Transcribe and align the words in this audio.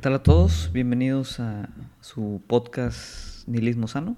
¿Qué 0.00 0.04
tal 0.04 0.14
a 0.14 0.22
todos? 0.22 0.70
Bienvenidos 0.72 1.40
a 1.40 1.68
su 2.00 2.40
podcast 2.46 3.46
Nihilismo 3.46 3.86
Sano. 3.86 4.16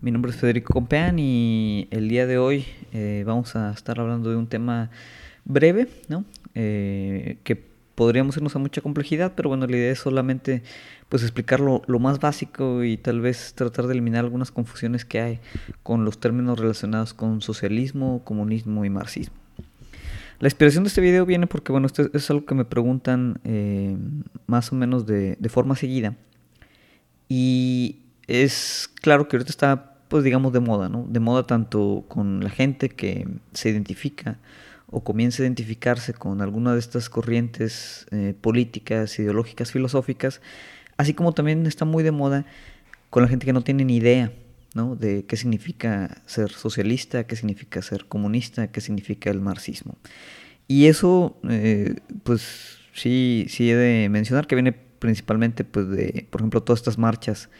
Mi 0.00 0.10
nombre 0.10 0.30
es 0.30 0.38
Federico 0.38 0.72
Compeán 0.72 1.18
y 1.18 1.86
el 1.90 2.08
día 2.08 2.26
de 2.26 2.38
hoy 2.38 2.64
eh, 2.94 3.22
vamos 3.26 3.54
a 3.54 3.72
estar 3.72 4.00
hablando 4.00 4.30
de 4.30 4.36
un 4.36 4.46
tema 4.46 4.88
breve, 5.44 5.86
¿no? 6.08 6.24
Eh, 6.54 7.36
que 7.44 7.56
podríamos 7.94 8.38
irnos 8.38 8.56
a 8.56 8.58
mucha 8.58 8.80
complejidad, 8.80 9.34
pero 9.36 9.50
bueno, 9.50 9.66
la 9.66 9.76
idea 9.76 9.92
es 9.92 9.98
solamente 9.98 10.62
pues 11.10 11.22
explicar 11.22 11.60
lo, 11.60 11.82
lo, 11.86 11.98
más 11.98 12.18
básico 12.18 12.82
y 12.82 12.96
tal 12.96 13.20
vez 13.20 13.52
tratar 13.52 13.88
de 13.88 13.92
eliminar 13.92 14.24
algunas 14.24 14.50
confusiones 14.50 15.04
que 15.04 15.20
hay 15.20 15.40
con 15.82 16.06
los 16.06 16.20
términos 16.20 16.58
relacionados 16.58 17.12
con 17.12 17.42
socialismo, 17.42 18.24
comunismo 18.24 18.86
y 18.86 18.88
marxismo. 18.88 19.41
La 20.42 20.48
inspiración 20.48 20.82
de 20.82 20.88
este 20.88 21.00
video 21.00 21.24
viene 21.24 21.46
porque, 21.46 21.70
bueno, 21.70 21.86
esto 21.86 22.10
es 22.12 22.28
algo 22.28 22.44
que 22.46 22.56
me 22.56 22.64
preguntan 22.64 23.38
eh, 23.44 23.96
más 24.48 24.72
o 24.72 24.74
menos 24.74 25.06
de, 25.06 25.36
forma 25.48 25.76
seguida. 25.76 26.16
Y 27.28 28.00
es 28.26 28.90
claro 29.00 29.28
que 29.28 29.36
ahorita 29.36 29.50
está, 29.50 29.94
pues 30.08 30.24
digamos, 30.24 30.52
de 30.52 30.58
moda, 30.58 30.88
¿no? 30.88 31.06
De 31.08 31.20
moda 31.20 31.44
tanto 31.44 32.06
con 32.08 32.42
la 32.42 32.50
gente 32.50 32.88
que 32.88 33.28
se 33.52 33.70
identifica 33.70 34.40
o 34.90 35.04
comienza 35.04 35.44
a 35.44 35.46
identificarse 35.46 36.12
con 36.12 36.42
alguna 36.42 36.72
de 36.72 36.80
estas 36.80 37.08
corrientes 37.08 38.08
eh, 38.10 38.34
políticas, 38.40 39.16
ideológicas, 39.20 39.70
filosóficas, 39.70 40.40
así 40.96 41.14
como 41.14 41.34
también 41.34 41.64
está 41.68 41.84
muy 41.84 42.02
de 42.02 42.10
moda 42.10 42.46
con 43.10 43.22
la 43.22 43.28
gente 43.28 43.46
que 43.46 43.52
no 43.52 43.62
tiene 43.62 43.84
ni 43.84 43.98
idea 43.98 44.32
¿no? 44.74 44.96
de 44.96 45.24
qué 45.26 45.36
significa 45.36 46.22
ser 46.26 46.50
socialista, 46.50 47.24
qué 47.26 47.36
significa 47.36 47.82
ser 47.82 48.06
comunista, 48.06 48.68
qué 48.68 48.80
significa 48.80 49.30
el 49.30 49.40
marxismo. 49.40 49.96
Y 50.68 50.86
eso, 50.86 51.38
eh, 51.48 51.96
pues 52.22 52.78
sí, 52.94 53.46
sí 53.48 53.70
he 53.70 53.76
de 53.76 54.08
mencionar 54.08 54.46
que 54.46 54.54
viene 54.54 54.72
principalmente, 54.72 55.64
pues, 55.64 55.88
de, 55.88 56.26
por 56.30 56.40
ejemplo, 56.40 56.62
todas 56.62 56.80
estas 56.80 56.98
marchas 56.98 57.50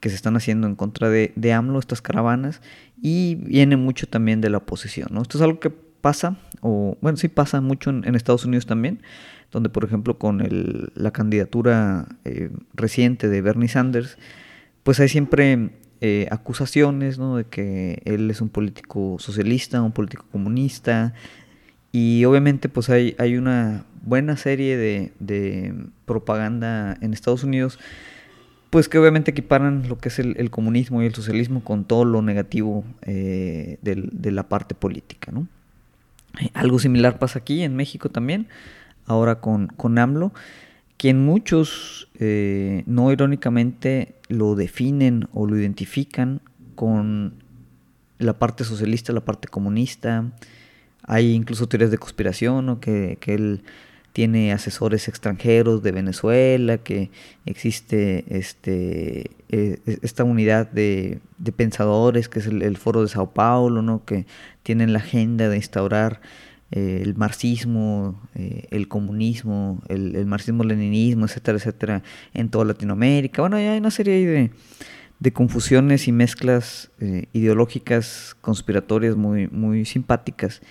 que 0.00 0.08
se 0.08 0.16
están 0.16 0.36
haciendo 0.36 0.66
en 0.66 0.74
contra 0.74 1.08
de, 1.08 1.32
de 1.36 1.52
AMLO, 1.52 1.78
estas 1.78 2.02
caravanas, 2.02 2.60
y 3.00 3.36
viene 3.36 3.76
mucho 3.76 4.06
también 4.08 4.40
de 4.40 4.50
la 4.50 4.58
oposición, 4.58 5.08
¿no? 5.12 5.22
Esto 5.22 5.38
es 5.38 5.42
algo 5.42 5.60
que 5.60 5.70
pasa, 5.70 6.36
o 6.60 6.98
bueno, 7.00 7.16
sí 7.16 7.28
pasa 7.28 7.60
mucho 7.62 7.90
en, 7.90 8.14
Estados 8.14 8.44
Unidos 8.44 8.66
también, 8.66 9.00
donde 9.50 9.70
por 9.70 9.84
ejemplo 9.84 10.18
con 10.18 10.40
el, 10.40 10.92
la 10.94 11.12
candidatura 11.12 12.06
eh, 12.24 12.50
reciente 12.74 13.28
de 13.28 13.40
Bernie 13.40 13.68
Sanders, 13.68 14.18
pues 14.82 15.00
hay 15.00 15.08
siempre 15.08 15.70
eh, 16.04 16.26
acusaciones 16.32 17.16
¿no? 17.16 17.36
de 17.36 17.44
que 17.44 18.02
él 18.04 18.28
es 18.28 18.40
un 18.40 18.48
político 18.48 19.18
socialista, 19.20 19.80
un 19.80 19.92
político 19.92 20.24
comunista, 20.32 21.14
y 21.92 22.24
obviamente 22.24 22.68
pues 22.68 22.90
hay, 22.90 23.14
hay 23.18 23.36
una 23.36 23.84
buena 24.04 24.36
serie 24.36 24.76
de, 24.76 25.12
de, 25.20 25.72
propaganda 26.04 26.98
en 27.00 27.12
Estados 27.12 27.44
Unidos, 27.44 27.78
pues 28.70 28.88
que 28.88 28.98
obviamente 28.98 29.30
equiparan 29.30 29.88
lo 29.88 29.98
que 29.98 30.08
es 30.08 30.18
el, 30.18 30.50
comunismo 30.50 31.04
y 31.04 31.06
el 31.06 31.14
socialismo 31.14 31.62
con 31.62 31.84
todo 31.84 32.04
lo 32.04 32.20
negativo 32.20 32.82
eh, 33.02 33.78
de, 33.82 34.30
la 34.32 34.48
parte 34.48 34.74
política. 34.74 35.30
¿no? 35.30 35.46
Algo 36.52 36.80
similar 36.80 37.20
pasa 37.20 37.38
aquí 37.38 37.62
en 37.62 37.76
México 37.76 38.08
también, 38.08 38.48
ahora 39.06 39.36
con, 39.36 39.68
con 39.68 39.98
AMLO 39.98 40.32
quien 41.02 41.26
muchos 41.26 42.06
eh, 42.20 42.84
no 42.86 43.10
irónicamente 43.10 44.14
lo 44.28 44.54
definen 44.54 45.26
o 45.32 45.48
lo 45.48 45.58
identifican 45.58 46.40
con 46.76 47.42
la 48.18 48.34
parte 48.34 48.62
socialista, 48.62 49.12
la 49.12 49.24
parte 49.24 49.48
comunista. 49.48 50.30
Hay 51.02 51.32
incluso 51.32 51.66
teorías 51.66 51.90
de 51.90 51.98
conspiración, 51.98 52.78
que, 52.78 53.18
él 53.26 53.64
tiene 54.12 54.52
asesores 54.52 55.08
extranjeros 55.08 55.82
de 55.82 55.90
Venezuela, 55.90 56.78
que 56.78 57.10
existe 57.46 58.24
este, 58.28 59.32
eh, 59.48 59.80
esta 60.02 60.22
unidad 60.22 60.70
de, 60.70 61.18
pensadores, 61.56 62.28
que 62.28 62.38
es 62.38 62.46
el, 62.46 62.62
el, 62.62 62.76
Foro 62.76 63.02
de 63.02 63.08
Sao 63.08 63.32
Paulo, 63.32 63.82
¿no? 63.82 64.04
que 64.04 64.24
tienen 64.62 64.92
la 64.92 65.00
agenda 65.00 65.48
de 65.48 65.56
instaurar 65.56 66.20
eh, 66.74 67.02
el 67.02 67.14
marxismo, 67.16 68.18
eh, 68.34 68.66
el 68.70 68.88
comunismo, 68.88 69.82
el, 69.88 70.24
marxismo-leninismo, 70.24 71.26
etcétera, 71.26 71.58
etcétera, 71.58 72.02
en 72.32 72.48
toda 72.48 72.64
Latinoamérica. 72.64 73.42
Bueno, 73.42 73.56
hay 73.56 73.76
una 73.76 73.90
serie 73.90 74.26
de, 74.26 74.50
de 75.20 75.32
confusiones 75.34 76.08
y 76.08 76.12
mezclas 76.12 76.90
eh, 76.98 77.26
ideológicas 77.34 78.34
conspiratorias 78.40 79.16
muy, 79.16 79.48
muy 79.48 79.84
simpáticas. 79.84 80.62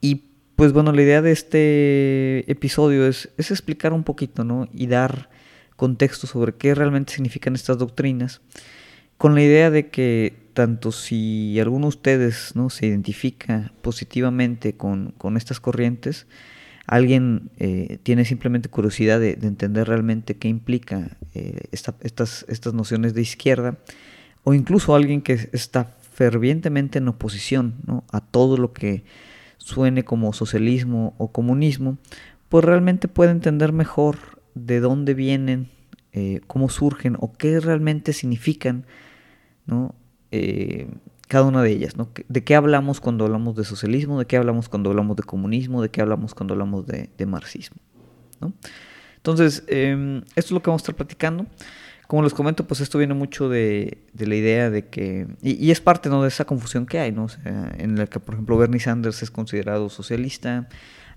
Y 0.00 0.24
pues 0.56 0.72
bueno, 0.72 0.90
la 0.90 1.02
idea 1.02 1.20
de 1.20 1.32
este 1.32 2.50
episodio 2.50 3.06
es, 3.06 3.28
es 3.36 3.50
explicar 3.50 3.92
un 3.92 4.04
poquito, 4.04 4.42
¿no? 4.42 4.70
Y 4.72 4.86
dar 4.86 5.28
contexto 5.76 6.28
sobre 6.28 6.54
qué 6.54 6.74
realmente 6.74 7.12
significan 7.12 7.54
estas 7.54 7.76
doctrinas, 7.76 8.40
con 9.18 9.34
la 9.34 9.42
idea 9.42 9.70
de 9.70 9.90
que 9.90 10.49
tanto 10.60 10.92
si 10.92 11.58
alguno 11.58 11.86
de 11.86 11.88
ustedes 11.88 12.54
¿no? 12.54 12.68
se 12.68 12.84
identifica 12.84 13.72
positivamente 13.80 14.76
con, 14.76 15.14
con 15.16 15.38
estas 15.38 15.58
corrientes, 15.58 16.26
alguien 16.86 17.48
eh, 17.56 17.96
tiene 18.02 18.26
simplemente 18.26 18.68
curiosidad 18.68 19.18
de, 19.18 19.36
de, 19.36 19.46
entender 19.46 19.88
realmente 19.88 20.36
qué 20.36 20.48
implica 20.48 21.16
eh, 21.32 21.62
esta, 21.72 21.94
estas, 22.02 22.44
estas 22.46 22.74
nociones 22.74 23.14
de 23.14 23.22
izquierda, 23.22 23.78
o 24.44 24.52
incluso 24.52 24.94
alguien 24.94 25.22
que 25.22 25.48
está 25.52 25.96
fervientemente 26.12 26.98
en 26.98 27.08
oposición 27.08 27.76
¿no? 27.86 28.04
a 28.12 28.20
todo 28.20 28.58
lo 28.58 28.74
que 28.74 29.02
suene 29.56 30.04
como 30.04 30.34
socialismo 30.34 31.14
o 31.16 31.32
comunismo, 31.32 31.96
pues 32.50 32.66
realmente 32.66 33.08
puede 33.08 33.30
entender 33.30 33.72
mejor 33.72 34.42
de 34.54 34.80
dónde 34.80 35.14
vienen, 35.14 35.70
eh, 36.12 36.42
cómo 36.46 36.68
surgen 36.68 37.16
o 37.18 37.32
qué 37.32 37.60
realmente 37.60 38.12
significan 38.12 38.84
¿no? 39.64 39.94
Eh, 40.32 40.88
cada 41.28 41.44
una 41.44 41.62
de 41.62 41.70
ellas, 41.70 41.96
¿no? 41.96 42.08
¿De 42.28 42.44
qué 42.44 42.54
hablamos 42.54 43.00
cuando 43.00 43.24
hablamos 43.24 43.54
de 43.56 43.64
socialismo? 43.64 44.18
¿De 44.18 44.26
qué 44.26 44.36
hablamos 44.36 44.68
cuando 44.68 44.90
hablamos 44.90 45.16
de 45.16 45.22
comunismo? 45.22 45.82
¿De 45.82 45.88
qué 45.88 46.00
hablamos 46.00 46.34
cuando 46.34 46.54
hablamos 46.54 46.86
de, 46.86 47.10
de 47.16 47.26
marxismo? 47.26 47.80
¿no? 48.40 48.52
Entonces, 49.16 49.64
eh, 49.68 50.22
esto 50.28 50.40
es 50.48 50.50
lo 50.50 50.62
que 50.62 50.70
vamos 50.70 50.82
a 50.82 50.84
estar 50.84 50.96
platicando. 50.96 51.46
Como 52.08 52.24
les 52.24 52.34
comento, 52.34 52.66
pues 52.66 52.80
esto 52.80 52.98
viene 52.98 53.14
mucho 53.14 53.48
de, 53.48 53.98
de 54.12 54.26
la 54.26 54.34
idea 54.34 54.70
de 54.70 54.88
que, 54.88 55.28
y, 55.40 55.64
y, 55.64 55.70
es 55.70 55.80
parte 55.80 56.08
¿no? 56.08 56.22
de 56.22 56.28
esa 56.28 56.44
confusión 56.44 56.84
que 56.84 56.98
hay, 56.98 57.12
¿no? 57.12 57.24
O 57.24 57.28
sea, 57.28 57.72
en 57.78 57.96
la 57.96 58.08
que, 58.08 58.18
por 58.18 58.34
ejemplo, 58.34 58.58
Bernie 58.58 58.80
Sanders 58.80 59.22
es 59.22 59.30
considerado 59.30 59.88
socialista, 59.88 60.68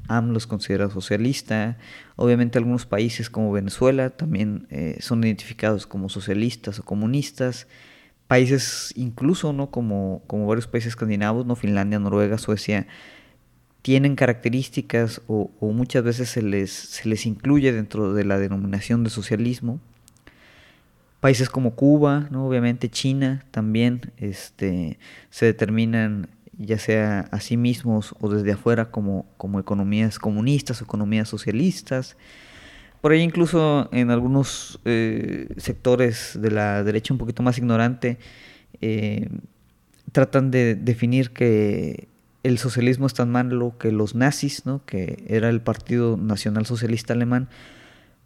AMLO 0.07 0.37
es 0.37 0.47
considerado 0.47 0.91
socialista, 0.91 1.77
obviamente 2.15 2.57
algunos 2.57 2.85
países 2.85 3.29
como 3.29 3.51
Venezuela 3.51 4.09
también 4.11 4.67
eh, 4.69 4.97
son 4.99 5.23
identificados 5.23 5.87
como 5.87 6.09
socialistas 6.09 6.79
o 6.79 6.83
comunistas, 6.83 7.67
países 8.27 8.93
incluso, 8.95 9.53
¿no? 9.53 9.69
Como, 9.71 10.23
como 10.27 10.47
varios 10.47 10.67
países 10.67 10.89
escandinavos, 10.89 11.45
¿no? 11.45 11.55
Finlandia, 11.55 11.99
Noruega, 11.99 12.37
Suecia, 12.37 12.87
tienen 13.83 14.15
características 14.15 15.21
o, 15.27 15.51
muchas 15.61 16.03
veces 16.03 16.29
se 16.29 16.41
les, 16.41 16.71
se 16.71 17.07
les 17.09 17.25
incluye 17.25 17.71
dentro 17.73 18.13
de 18.13 18.23
la 18.23 18.39
denominación 18.39 19.03
de 19.03 19.09
socialismo. 19.09 19.79
Países 21.19 21.49
como 21.49 21.75
Cuba, 21.75 22.27
¿no? 22.31 22.47
obviamente 22.47 22.89
China 22.89 23.45
también 23.51 24.11
este, 24.17 24.99
se 25.29 25.45
determinan 25.45 26.29
ya 26.57 26.77
sea 26.77 27.21
a 27.31 27.39
sí 27.39 27.57
mismos 27.57 28.15
o 28.19 28.29
desde 28.29 28.53
afuera 28.53 28.91
como, 28.91 29.25
como 29.37 29.59
economías 29.59 30.19
comunistas 30.19 30.81
o 30.81 30.85
economías 30.85 31.27
socialistas. 31.27 32.15
Por 33.03 33.11
ahí 33.11 33.19
incluso 33.19 33.89
en 33.91 34.11
algunos 34.11 34.79
eh, 34.85 35.49
sectores 35.57 36.39
de 36.41 36.51
la 36.51 36.85
derecha 36.85 37.13
un 37.13 37.17
poquito 37.17 37.43
más 37.43 37.57
ignorante 37.57 38.17
eh, 38.79 39.27
tratan 40.13 40.51
de 40.51 40.75
definir 40.75 41.31
que 41.31 42.07
el 42.43 42.57
socialismo 42.59 43.05
es 43.05 43.13
tan 43.13 43.29
malo 43.29 43.77
que 43.77 43.91
los 43.91 44.15
nazis, 44.15 44.65
¿no? 44.65 44.85
que 44.85 45.21
era 45.27 45.49
el 45.49 45.59
Partido 45.59 46.15
Nacional 46.15 46.65
Socialista 46.65 47.11
Alemán, 47.11 47.49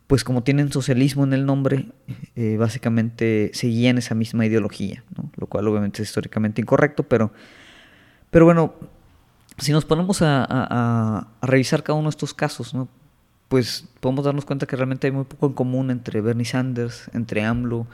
pues 0.06 0.24
como 0.24 0.44
tienen 0.44 0.72
socialismo 0.72 1.24
en 1.24 1.34
el 1.34 1.48
nombre, 1.48 1.88
eh, 2.36 2.58
básicamente 2.60 3.50
seguían 3.56 3.98
esa 3.98 4.14
misma 4.14 4.46
ideología, 4.46 5.04
¿no? 5.18 5.32
lo 5.38 5.48
cual 5.48 5.68
obviamente 5.68 6.04
es 6.04 6.10
históricamente 6.10 6.62
incorrecto, 6.62 7.02
pero, 7.02 7.32
pero 8.30 8.46
bueno, 8.46 8.76
si 9.58 9.72
nos 9.72 9.86
ponemos 9.86 10.22
a, 10.22 10.44
a, 10.44 11.32
a 11.42 11.48
revisar 11.48 11.82
cada 11.82 11.98
uno 11.98 12.10
de 12.10 12.12
estos 12.12 12.36
casos, 12.36 12.76
¿no? 12.76 12.88
Pues 13.48 13.86
podemos 14.00 14.26
darnos 14.26 14.46
cuenta 14.46 14.66
que 14.66 14.76
realmente 14.76 15.08
hay 15.08 15.12
muy 15.14 15.26
poco 15.26 15.48
en 15.48 15.54
común 15.54 15.92
entre 15.92 16.22
Bernie 16.22 16.46
Sanders, 16.46 17.10
entre 17.14 17.44
AMLO, 17.44 17.88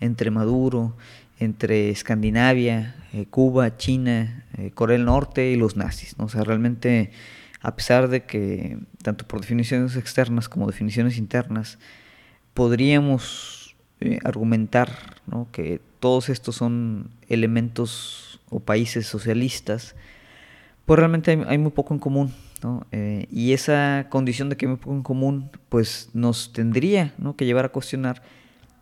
entre 0.00 0.30
Maduro, 0.30 0.96
entre 1.38 1.90
Escandinavia, 1.90 2.94
eh, 3.12 3.26
Cuba, 3.26 3.76
China, 3.76 4.44
eh, 4.56 4.70
Corea 4.72 4.96
del 4.96 5.06
Norte 5.06 5.50
y 5.50 5.56
los 5.56 5.76
nazis. 5.76 6.16
¿no? 6.18 6.26
O 6.26 6.28
sea, 6.28 6.44
realmente, 6.44 7.10
a 7.60 7.74
pesar 7.74 8.08
de 8.08 8.24
que, 8.24 8.78
tanto 9.02 9.26
por 9.26 9.40
definiciones 9.40 9.96
externas 9.96 10.48
como 10.48 10.66
definiciones 10.66 11.18
internas, 11.18 11.78
podríamos 12.54 13.76
eh, 14.00 14.18
argumentar 14.24 15.20
que 15.52 15.80
todos 16.00 16.28
estos 16.28 16.56
son 16.56 17.10
elementos 17.28 18.40
o 18.50 18.60
países 18.60 19.06
socialistas, 19.06 19.94
pues 20.84 20.98
realmente 20.98 21.44
hay 21.46 21.58
muy 21.58 21.70
poco 21.70 21.94
en 21.94 22.00
común 22.00 22.34
Eh, 22.90 23.26
y 23.30 23.52
esa 23.52 24.06
condición 24.08 24.48
de 24.48 24.56
que 24.56 24.66
muy 24.66 24.76
poco 24.76 24.94
en 24.94 25.02
común, 25.02 25.50
pues 25.68 26.10
nos 26.12 26.52
tendría 26.52 27.14
que 27.36 27.44
llevar 27.44 27.66
a 27.66 27.68
cuestionar 27.70 28.22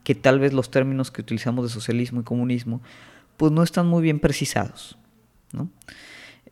que 0.04 0.14
tal 0.14 0.38
vez 0.38 0.52
los 0.52 0.70
términos 0.70 1.10
que 1.10 1.20
utilizamos 1.20 1.64
de 1.64 1.70
socialismo 1.70 2.20
y 2.20 2.24
comunismo, 2.24 2.80
pues 3.36 3.52
no 3.52 3.62
están 3.62 3.86
muy 3.86 4.02
bien 4.02 4.20
precisados, 4.20 4.98
¿no? 5.52 5.70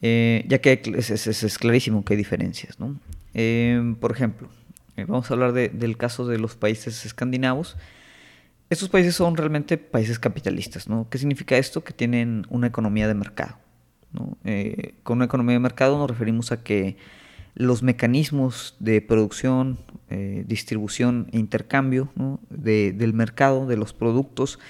Eh, 0.00 0.44
ya 0.48 0.60
que 0.60 0.80
es, 0.84 1.58
clarísimo 1.58 2.04
que 2.04 2.14
hay 2.14 2.16
diferencias. 2.16 2.78
¿no? 2.78 2.98
Eh, 3.34 3.96
por 4.00 4.12
ejemplo, 4.12 4.48
vamos 4.96 5.30
a 5.30 5.34
hablar 5.34 5.52
de, 5.52 5.68
del 5.70 5.96
caso 5.96 6.26
de 6.26 6.38
los 6.38 6.54
países 6.54 7.04
escandinavos. 7.04 7.76
Estos 8.70 8.88
países 8.88 9.16
son 9.16 9.36
realmente 9.36 9.76
países 9.76 10.18
capitalistas. 10.18 10.88
¿no? 10.88 11.08
¿Qué 11.10 11.18
significa 11.18 11.56
esto? 11.56 11.82
Que 11.82 11.92
tienen 11.92 12.46
una 12.48 12.68
economía 12.68 13.08
de 13.08 13.14
mercado. 13.14 13.56
Con 15.02 15.18
una 15.18 15.24
economía 15.24 15.54
de 15.54 15.60
mercado 15.60 15.98
nos 15.98 16.08
referimos 16.08 16.52
a 16.52 16.62
que 16.62 16.96
los 17.58 17.82
mecanismos 17.82 18.76
de 18.78 19.02
producción, 19.02 19.78
eh, 20.10 20.44
distribución 20.46 21.28
e 21.32 21.38
intercambio 21.38 22.08
del 22.48 23.12
mercado, 23.14 23.66
de 23.66 23.76
los 23.76 23.92
productos, 23.92 24.60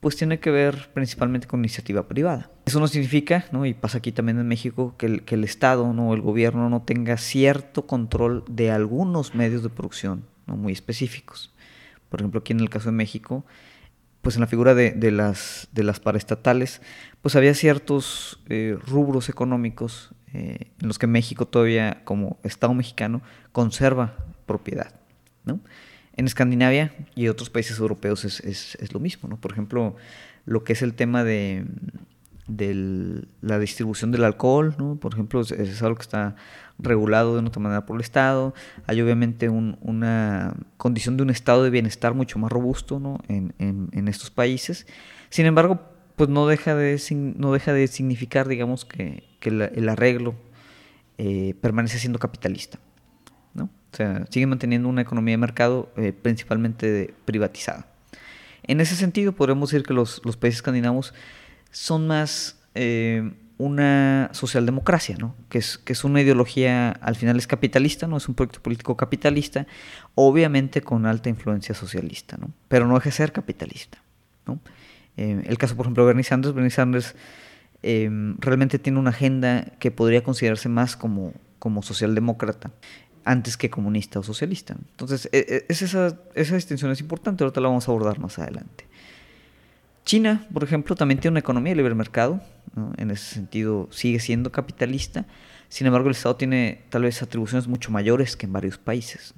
pues 0.00 0.16
tiene 0.16 0.40
que 0.40 0.50
ver 0.50 0.90
principalmente 0.94 1.46
con 1.46 1.60
iniciativa 1.60 2.08
privada. 2.08 2.50
Eso 2.64 2.80
no 2.80 2.88
significa, 2.88 3.44
y 3.64 3.74
pasa 3.74 3.98
aquí 3.98 4.12
también 4.12 4.38
en 4.38 4.48
México, 4.48 4.94
que 4.96 5.06
el, 5.06 5.22
que 5.24 5.34
el 5.34 5.44
Estado 5.44 5.92
¿no? 5.92 6.14
el 6.14 6.22
gobierno 6.22 6.70
no 6.70 6.82
tenga 6.82 7.18
cierto 7.18 7.86
control 7.86 8.44
de 8.48 8.70
algunos 8.70 9.34
medios 9.34 9.62
de 9.62 9.68
producción 9.68 10.24
muy 10.46 10.72
específicos. 10.72 11.52
Por 12.08 12.20
ejemplo, 12.20 12.40
aquí 12.40 12.54
en 12.54 12.60
el 12.60 12.70
caso 12.70 12.86
de 12.86 12.96
México, 12.96 13.44
pues 14.22 14.36
en 14.36 14.40
la 14.40 14.46
figura 14.46 14.74
de, 14.74 14.92
de, 14.92 15.10
las, 15.10 15.68
de 15.72 15.82
las 15.82 16.00
paraestatales, 16.00 16.80
pues 17.20 17.36
había 17.36 17.52
ciertos 17.54 18.40
eh, 18.48 18.78
rubros 18.86 19.28
económicos 19.28 20.14
eh, 20.34 20.70
en 20.80 20.88
los 20.88 20.98
que 20.98 21.06
México 21.06 21.46
todavía, 21.46 22.00
como 22.04 22.38
Estado 22.42 22.72
mexicano, 22.72 23.20
conserva 23.52 24.14
propiedad. 24.46 24.94
¿no? 25.44 25.60
En 26.14 26.26
Escandinavia 26.26 26.94
y 27.14 27.28
otros 27.28 27.50
países 27.50 27.78
europeos 27.78 28.24
es, 28.24 28.40
es, 28.40 28.76
es, 28.76 28.94
lo 28.94 29.00
mismo. 29.00 29.28
¿no? 29.28 29.40
Por 29.40 29.52
ejemplo, 29.52 29.96
lo 30.46 30.64
que 30.64 30.72
es 30.72 30.82
el 30.82 30.94
tema 30.94 31.22
de, 31.24 31.66
la 33.40 33.58
distribución 33.58 34.10
del 34.10 34.24
alcohol, 34.24 34.74
¿no? 34.78 34.96
por 34.96 35.12
ejemplo, 35.12 35.42
es, 35.42 35.82
algo 35.82 35.96
que 35.96 36.02
está 36.02 36.36
regulado 36.78 37.34
de 37.34 37.40
una 37.40 37.48
otra 37.48 37.62
manera 37.62 37.84
por 37.84 37.96
el 37.96 38.02
Estado. 38.02 38.54
Hay 38.86 39.00
obviamente 39.02 39.50
una 39.50 40.54
condición 40.78 41.18
de 41.18 41.24
un 41.24 41.30
estado 41.30 41.62
de 41.62 41.70
bienestar 41.70 42.14
mucho 42.14 42.38
más 42.38 42.50
robusto 42.50 42.98
¿no? 42.98 43.18
en, 43.28 43.54
en, 43.58 44.08
estos 44.08 44.30
países. 44.30 44.86
Sin 45.28 45.46
embargo, 45.46 45.91
pues 46.22 46.30
no 46.30 46.46
deja 46.46 46.76
de, 46.76 47.02
no 47.36 47.52
deja 47.52 47.72
de 47.72 47.88
significar, 47.88 48.46
digamos, 48.46 48.84
que, 48.84 49.24
el 49.40 49.88
arreglo 49.88 50.36
eh, 51.18 51.54
permanece 51.60 51.98
siendo 51.98 52.20
capitalista. 52.20 52.78
¿no? 53.54 53.64
O 53.64 53.96
sea, 53.96 54.24
sigue 54.30 54.46
manteniendo 54.46 54.88
una 54.88 55.02
economía 55.02 55.32
de 55.32 55.38
mercado 55.38 55.92
eh, 55.96 56.12
principalmente 56.12 57.12
privatizada. 57.24 57.88
En 58.62 58.80
ese 58.80 58.94
sentido, 58.94 59.32
podemos 59.32 59.72
decir 59.72 59.84
que 59.84 59.94
los, 59.94 60.24
los 60.24 60.36
países 60.36 60.58
escandinavos 60.58 61.12
son 61.72 62.06
más 62.06 62.62
eh, 62.76 63.32
una 63.58 64.30
socialdemocracia, 64.32 65.16
¿no? 65.18 65.34
que, 65.48 65.58
es, 65.58 65.76
que 65.76 65.92
es 65.92 66.04
una 66.04 66.20
ideología, 66.20 66.90
al 66.90 67.16
final 67.16 67.36
es 67.36 67.48
capitalista, 67.48 68.06
no 68.06 68.16
es 68.16 68.28
un 68.28 68.36
proyecto 68.36 68.62
político 68.62 68.96
capitalista, 68.96 69.66
obviamente 70.14 70.82
con 70.82 71.04
alta 71.04 71.30
influencia 71.30 71.74
socialista, 71.74 72.36
¿no? 72.36 72.52
pero 72.68 72.86
no 72.86 72.94
deja 72.94 73.06
de 73.06 73.10
ser 73.10 73.32
capitalista. 73.32 73.98
¿no? 74.46 74.60
Eh, 75.16 75.42
el 75.46 75.58
caso, 75.58 75.76
por 75.76 75.86
ejemplo, 75.86 76.04
de 76.04 76.08
Bernie 76.08 76.24
Sanders, 76.24 76.54
Bernie 76.54 76.70
Sanders 76.70 77.14
eh, 77.82 78.08
realmente 78.38 78.78
tiene 78.78 78.98
una 78.98 79.10
agenda 79.10 79.66
que 79.78 79.90
podría 79.90 80.22
considerarse 80.22 80.68
más 80.68 80.96
como, 80.96 81.32
como 81.58 81.82
socialdemócrata 81.82 82.70
antes 83.24 83.56
que 83.56 83.70
comunista 83.70 84.18
o 84.18 84.22
socialista. 84.22 84.74
Entonces, 84.90 85.28
e, 85.32 85.38
e, 85.48 85.66
esa, 85.68 86.18
esa 86.34 86.54
distinción 86.54 86.90
es 86.90 87.00
importante, 87.00 87.44
ahorita 87.44 87.60
la 87.60 87.68
vamos 87.68 87.88
a 87.88 87.92
abordar 87.92 88.18
más 88.18 88.38
adelante. 88.38 88.86
China, 90.04 90.46
por 90.52 90.64
ejemplo, 90.64 90.96
también 90.96 91.20
tiene 91.20 91.34
una 91.34 91.40
economía 91.40 91.72
de 91.72 91.76
libre 91.76 91.94
mercado, 91.94 92.40
en 92.96 93.10
ese 93.10 93.34
sentido 93.34 93.88
sigue 93.90 94.18
siendo 94.18 94.50
capitalista, 94.50 95.26
sin 95.68 95.86
embargo 95.86 96.08
el 96.08 96.16
Estado 96.16 96.36
tiene 96.36 96.84
tal 96.88 97.02
vez 97.02 97.22
atribuciones 97.22 97.68
mucho 97.68 97.90
mayores 97.90 98.36
que 98.36 98.46
en 98.46 98.52
varios 98.52 98.78
países. 98.78 99.34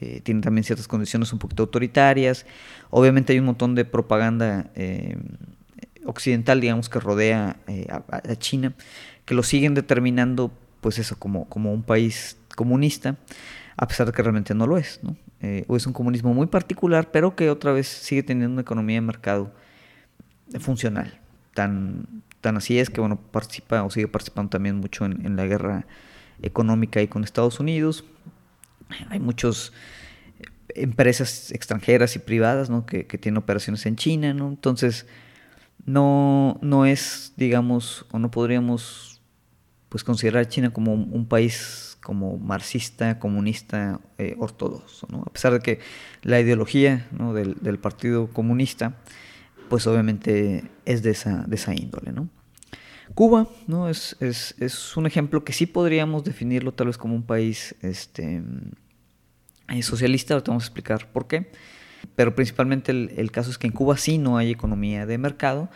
Eh, 0.00 0.20
tiene 0.22 0.42
también 0.42 0.64
ciertas 0.64 0.88
condiciones 0.88 1.32
un 1.32 1.38
poquito 1.38 1.62
autoritarias, 1.62 2.44
obviamente 2.90 3.32
hay 3.32 3.38
un 3.38 3.46
montón 3.46 3.74
de 3.74 3.86
propaganda 3.86 4.70
eh, 4.74 5.16
occidental, 6.04 6.60
digamos, 6.60 6.88
que 6.90 7.00
rodea 7.00 7.56
eh, 7.66 7.86
a, 7.90 8.36
China, 8.36 8.74
que 9.24 9.34
lo 9.34 9.42
siguen 9.42 9.74
determinando, 9.74 10.52
pues 10.82 10.98
eso, 10.98 11.18
como, 11.18 11.48
como 11.48 11.72
un 11.72 11.82
país 11.82 12.36
comunista, 12.56 13.16
a 13.76 13.88
pesar 13.88 14.06
de 14.06 14.12
que 14.12 14.22
realmente 14.22 14.54
no 14.54 14.66
lo 14.66 14.78
es, 14.78 15.00
¿no? 15.02 15.16
o 15.68 15.76
es 15.76 15.86
un 15.86 15.92
comunismo 15.92 16.34
muy 16.34 16.48
particular, 16.48 17.12
pero 17.12 17.36
que 17.36 17.50
otra 17.50 17.70
vez 17.70 17.86
sigue 17.86 18.24
teniendo 18.24 18.54
una 18.54 18.62
economía 18.62 18.96
de 18.96 19.02
mercado 19.02 19.52
funcional. 20.58 21.20
Tan, 21.54 22.06
tan 22.40 22.56
así 22.56 22.78
es 22.78 22.90
que 22.90 23.00
bueno, 23.00 23.16
participa 23.16 23.82
o 23.82 23.90
sigue 23.90 24.08
participando 24.08 24.50
también 24.50 24.76
mucho 24.76 25.04
en, 25.04 25.36
la 25.36 25.46
guerra 25.46 25.86
económica 26.42 27.02
y 27.02 27.08
con 27.08 27.24
Estados 27.24 27.60
Unidos. 27.60 28.04
Hay 29.08 29.20
muchas 29.20 29.72
empresas 30.68 31.50
extranjeras 31.52 32.16
y 32.16 32.18
privadas 32.18 32.70
¿no? 32.70 32.86
que, 32.86 33.04
tienen 33.04 33.38
operaciones 33.38 33.86
en 33.86 33.96
China, 33.96 34.34
¿no? 34.34 34.48
Entonces, 34.48 35.06
no, 35.84 36.58
no 36.62 36.86
es, 36.86 37.32
digamos, 37.36 38.06
o 38.10 38.18
no 38.18 38.30
podríamos 38.30 39.20
pues 39.88 40.04
considerar 40.04 40.48
China 40.48 40.70
como 40.70 40.92
un, 40.92 41.26
país 41.26 41.96
como 42.02 42.38
marxista, 42.38 43.18
comunista, 43.18 44.00
eh, 44.18 44.36
ortodoxo, 44.38 45.06
¿no? 45.10 45.22
A 45.26 45.32
pesar 45.32 45.52
de 45.52 45.60
que 45.60 45.80
la 46.22 46.40
ideología 46.40 47.08
del, 47.12 47.54
del 47.60 47.78
Partido 47.78 48.28
Comunista 48.28 48.96
pues 49.68 49.86
obviamente 49.86 50.70
es 50.84 51.02
de 51.02 51.10
esa, 51.10 51.44
de 51.46 51.56
esa 51.56 51.74
índole, 51.74 52.12
¿no? 52.12 52.28
Cuba, 53.14 53.48
¿no? 53.66 53.88
Es, 53.88 54.16
es, 54.20 54.54
es, 54.58 54.96
un 54.96 55.06
ejemplo 55.06 55.44
que 55.44 55.52
sí 55.52 55.66
podríamos 55.66 56.24
definirlo 56.24 56.72
tal 56.72 56.88
vez 56.88 56.98
como 56.98 57.14
un 57.14 57.22
país 57.22 57.74
este, 57.82 58.42
eh, 59.68 59.82
socialista, 59.82 60.34
ahorita 60.34 60.50
vamos 60.50 60.64
a 60.64 60.66
explicar 60.66 61.10
por 61.12 61.26
qué, 61.26 61.50
pero 62.14 62.34
principalmente 62.34 62.92
el, 62.92 63.30
caso 63.30 63.50
es 63.50 63.58
que 63.58 63.66
en 63.66 63.72
Cuba 63.72 63.96
sí 63.96 64.18
no 64.18 64.36
hay 64.36 64.50
economía 64.50 65.06
de 65.06 65.18
mercado, 65.18 65.70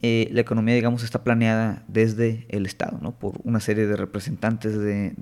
eh, 0.00 0.28
la 0.32 0.40
economía, 0.40 0.74
digamos, 0.74 1.02
está 1.02 1.24
planeada 1.24 1.84
desde 1.88 2.46
el 2.50 2.66
Estado, 2.66 2.98
¿no? 3.02 3.18
Por 3.18 3.40
una 3.42 3.58
serie 3.58 3.86
de 3.86 3.96
representantes 3.96 4.78
de, 4.78 5.14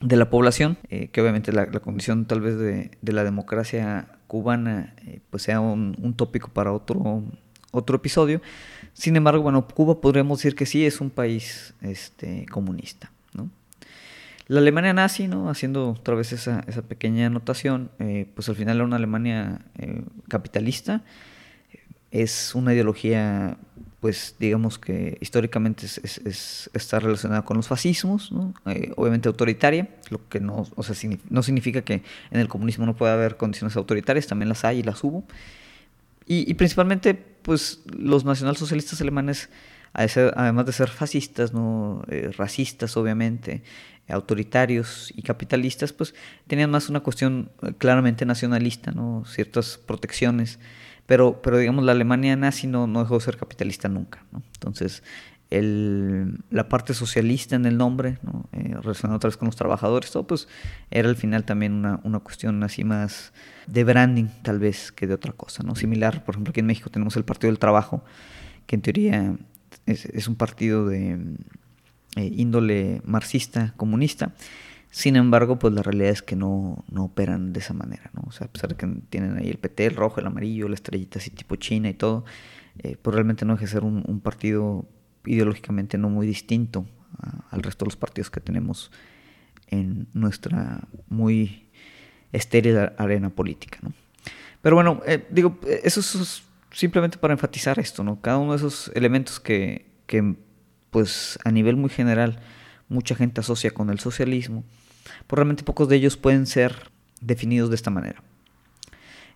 de, 0.00 0.16
la 0.16 0.30
población, 0.30 0.78
eh, 0.88 1.08
que 1.08 1.20
obviamente 1.20 1.52
la, 1.52 1.66
condición 1.66 2.26
tal 2.26 2.40
vez 2.40 2.56
de, 2.56 2.92
de 3.02 3.12
la 3.12 3.24
democracia 3.24 4.20
cubana 4.30 4.94
pues 5.30 5.42
sea 5.42 5.58
un, 5.58 6.14
tópico 6.16 6.50
para 6.52 6.72
otro, 6.72 7.24
otro 7.70 7.96
episodio. 7.96 8.40
Sin 8.92 9.16
embargo, 9.16 9.42
bueno, 9.42 9.66
Cuba 9.66 10.00
podríamos 10.00 10.38
decir 10.38 10.54
que 10.54 10.66
sí 10.66 10.84
es 10.84 11.00
un 11.00 11.10
país 11.10 11.74
este, 11.80 12.46
comunista. 12.46 13.10
¿no? 13.32 13.48
La 14.48 14.60
Alemania 14.60 14.92
nazi, 14.92 15.28
¿no? 15.28 15.48
haciendo 15.48 15.90
otra 15.90 16.14
vez 16.14 16.32
esa, 16.32 16.64
esa 16.66 16.82
pequeña 16.82 17.26
anotación, 17.26 17.90
eh, 17.98 18.26
pues 18.34 18.48
al 18.48 18.56
final 18.56 18.76
era 18.76 18.84
una 18.84 18.96
Alemania 18.96 19.60
eh, 19.78 20.02
capitalista, 20.28 21.02
es 22.10 22.54
una 22.54 22.74
ideología 22.74 23.56
pues 24.00 24.34
digamos 24.38 24.78
que 24.78 25.18
históricamente 25.20 25.84
es, 25.84 26.70
está 26.72 27.00
relacionada 27.00 27.42
con 27.42 27.58
los 27.58 27.68
fascismos, 27.68 28.32
eh, 28.66 28.92
obviamente 28.96 29.28
autoritaria, 29.28 29.88
lo 30.08 30.26
que 30.28 30.40
no, 30.40 30.66
o 30.74 30.82
sea, 30.82 30.96
no 31.28 31.42
significa 31.42 31.82
que 31.82 32.02
en 32.30 32.40
el 32.40 32.48
comunismo 32.48 32.86
no 32.86 32.96
pueda 32.96 33.12
haber 33.12 33.36
condiciones 33.36 33.76
autoritarias, 33.76 34.26
también 34.26 34.48
las 34.48 34.64
hay 34.64 34.78
y 34.78 34.82
las 34.82 35.04
hubo. 35.04 35.22
Y, 36.32 36.54
principalmente, 36.54 37.24
pues 37.42 37.80
los 37.96 38.24
nacionalsocialistas 38.24 39.00
alemanes, 39.00 39.48
además 39.92 40.66
de 40.66 40.72
ser 40.72 40.88
fascistas, 40.88 41.52
¿no? 41.52 42.02
Eh, 42.08 42.30
racistas, 42.36 42.96
obviamente, 42.96 43.62
autoritarios 44.08 45.12
y 45.16 45.22
capitalistas, 45.22 45.92
pues 45.92 46.14
tenían 46.46 46.70
más 46.70 46.88
una 46.88 47.00
cuestión 47.00 47.50
eh, 47.62 47.72
claramente 47.78 48.24
nacionalista, 48.26 48.90
¿no? 48.92 49.24
ciertas 49.26 49.78
protecciones 49.78 50.58
pero, 51.10 51.42
pero 51.42 51.58
digamos, 51.58 51.84
la 51.84 51.90
Alemania 51.90 52.36
nazi 52.36 52.68
no, 52.68 52.86
dejó 52.86 53.16
de 53.16 53.20
ser 53.22 53.36
capitalista 53.36 53.88
nunca. 53.88 54.22
Entonces, 54.32 55.02
el, 55.50 56.38
la 56.50 56.68
parte 56.68 56.94
socialista 56.94 57.56
en 57.56 57.66
el 57.66 57.76
nombre, 57.76 58.18
¿no? 58.22 58.48
eh, 58.52 58.74
relacionado 58.80 59.16
otra 59.16 59.28
vez 59.28 59.36
con 59.36 59.46
los 59.46 59.56
trabajadores, 59.56 60.10
todo, 60.10 60.26
pues 60.26 60.48
era 60.90 61.08
al 61.08 61.16
final 61.16 61.44
también 61.44 61.72
una, 61.72 62.00
una, 62.04 62.20
cuestión 62.20 62.62
así 62.62 62.84
más 62.84 63.32
de 63.66 63.84
branding, 63.84 64.28
tal 64.42 64.58
vez, 64.58 64.92
que 64.92 65.06
de 65.06 65.14
otra 65.14 65.32
cosa. 65.32 65.62
¿no? 65.62 65.74
Similar, 65.74 66.24
por 66.24 66.34
ejemplo, 66.34 66.50
aquí 66.50 66.60
en 66.60 66.66
México 66.66 66.90
tenemos 66.90 67.16
el 67.16 67.24
Partido 67.24 67.50
del 67.50 67.58
Trabajo, 67.58 68.04
que 68.66 68.76
en 68.76 68.82
teoría 68.82 69.36
es, 69.86 70.06
es 70.06 70.28
un 70.28 70.36
partido 70.36 70.86
de 70.86 71.18
eh, 72.16 72.32
índole 72.32 73.02
marxista, 73.04 73.74
comunista, 73.76 74.32
sin 74.90 75.14
embargo, 75.14 75.58
pues 75.58 75.72
la 75.72 75.82
realidad 75.82 76.10
es 76.10 76.22
que 76.22 76.34
no, 76.34 76.84
no 76.90 77.04
operan 77.04 77.52
de 77.52 77.60
esa 77.60 77.74
manera, 77.74 78.10
¿no? 78.12 78.24
O 78.26 78.32
sea, 78.32 78.48
a 78.48 78.50
pesar 78.50 78.70
de 78.70 78.76
que 78.76 78.88
tienen 79.08 79.38
ahí 79.38 79.48
el 79.48 79.58
PT, 79.58 79.86
el 79.86 79.94
rojo, 79.94 80.20
el 80.20 80.26
amarillo, 80.26 80.68
la 80.68 80.74
estrellita 80.74 81.20
así 81.20 81.30
tipo 81.30 81.54
China 81.56 81.88
y 81.88 81.94
todo, 81.94 82.24
eh, 82.78 82.96
pues 83.00 83.14
realmente 83.14 83.44
no 83.44 83.52
deja 83.52 83.66
de 83.66 83.70
ser 83.70 83.84
un, 83.84 84.20
partido 84.20 84.86
ideológicamente 85.24 85.98
no 85.98 86.08
muy 86.08 86.26
distinto 86.26 86.86
al 87.50 87.62
resto 87.62 87.84
de 87.84 87.88
los 87.88 87.96
partidos 87.96 88.30
que 88.30 88.40
tenemos 88.40 88.90
en 89.68 90.08
nuestra 90.14 90.80
muy 91.08 91.68
estéril 92.32 92.78
arena 92.96 93.30
política. 93.30 93.78
¿no? 93.82 93.92
Pero 94.62 94.76
bueno, 94.76 95.02
eh, 95.06 95.26
digo, 95.30 95.58
eso 95.82 96.00
es 96.00 96.42
simplemente 96.72 97.18
para 97.18 97.34
enfatizar 97.34 97.78
esto, 97.78 98.04
¿no? 98.04 98.20
Cada 98.20 98.38
uno 98.38 98.52
de 98.52 98.58
esos 98.58 98.90
elementos 98.94 99.40
que, 99.40 99.86
que, 100.06 100.36
pues 100.90 101.38
a 101.44 101.50
nivel 101.50 101.76
muy 101.76 101.90
general, 101.90 102.40
mucha 102.88 103.14
gente 103.14 103.40
asocia 103.40 103.70
con 103.72 103.90
el 103.90 103.98
socialismo, 104.00 104.64
pues 105.26 105.36
realmente 105.36 105.62
pocos 105.62 105.88
de 105.88 105.96
ellos 105.96 106.16
pueden 106.16 106.46
ser 106.46 106.90
definidos 107.20 107.70
de 107.70 107.76
esta 107.76 107.90
manera. 107.90 108.22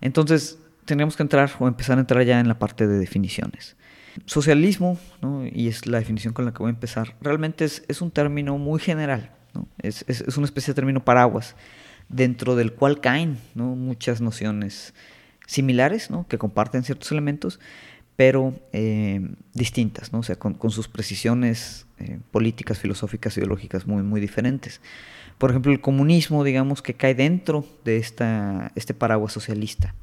Entonces, 0.01 0.59
tendríamos 0.85 1.17
que 1.17 1.23
entrar 1.23 1.51
o 1.59 1.69
empezar 1.69 1.99
a 1.99 2.01
entrar 2.01 2.25
ya 2.25 2.41
en 2.41 2.49
la 2.49 2.59
parte 2.59 2.87
de 2.87 2.99
definiciones. 2.99 3.77
Socialismo, 4.27 4.99
y 5.53 5.69
es 5.69 5.87
la 5.87 5.99
definición 5.99 6.35
con 6.35 6.45
la 6.45 6.53
que 6.53 6.59
voy 6.59 6.69
a 6.69 6.71
empezar, 6.71 7.17
realmente 7.21 7.65
es, 7.65 8.01
un 8.01 8.11
término 8.11 8.59
muy 8.59 8.81
general, 8.81 9.31
es, 9.83 10.05
una 10.37 10.47
especie 10.47 10.73
de 10.73 10.77
término 10.77 11.05
paraguas, 11.05 11.57
dentro 12.09 12.55
del 12.57 12.73
cual 12.73 13.01
caen 13.01 13.39
muchas 13.55 14.21
nociones 14.21 14.95
similares, 15.47 16.09
que 16.29 16.39
comparten 16.39 16.85
ciertos 16.85 17.11
elementos, 17.13 17.61
pero 18.17 18.55
eh, 18.73 19.21
distintas, 19.53 20.13
o 20.13 20.23
sea, 20.23 20.37
con, 20.37 20.71
sus 20.71 20.89
precisiones 20.89 21.87
eh, 21.99 22.19
políticas, 22.31 22.79
filosóficas, 22.79 23.37
ideológicas 23.37 23.87
muy, 23.87 24.21
diferentes. 24.21 24.81
Por 25.39 25.51
ejemplo, 25.51 25.73
el 25.73 25.81
comunismo, 25.81 26.45
digamos, 26.45 26.81
que 26.81 26.95
cae 26.95 27.15
dentro 27.15 27.67
de 27.85 27.97
este 27.97 28.95
paraguas 28.95 29.33
socialista, 29.33 29.95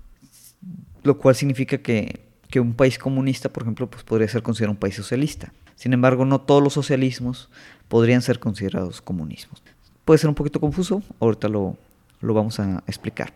lo 1.04 1.18
cual 1.18 1.36
significa 1.36 1.78
que, 1.78 2.31
que 2.52 2.60
un 2.60 2.74
país 2.74 3.00
comunista, 3.00 3.50
por 3.50 3.64
ejemplo, 3.64 3.90
pues 3.90 4.04
podría 4.04 4.28
ser 4.28 4.44
considerado 4.44 4.74
un 4.74 4.80
país 4.80 4.94
socialista. 4.94 5.52
Sin 5.76 5.94
embargo, 5.94 6.26
no 6.26 6.42
todos 6.42 6.62
los 6.62 6.74
socialismos 6.74 7.50
podrían 7.88 8.22
ser 8.22 8.40
considerados 8.40 9.02
comunismos. 9.02 9.64
Puede 10.06 10.20
ser 10.20 10.30
un 10.30 10.36
poquito 10.36 10.60
confuso, 10.60 11.02
ahorita 11.20 11.48
lo, 11.48 11.78
lo 12.20 12.34
vamos 12.34 12.60
a 12.60 12.84
explicar. 12.86 13.34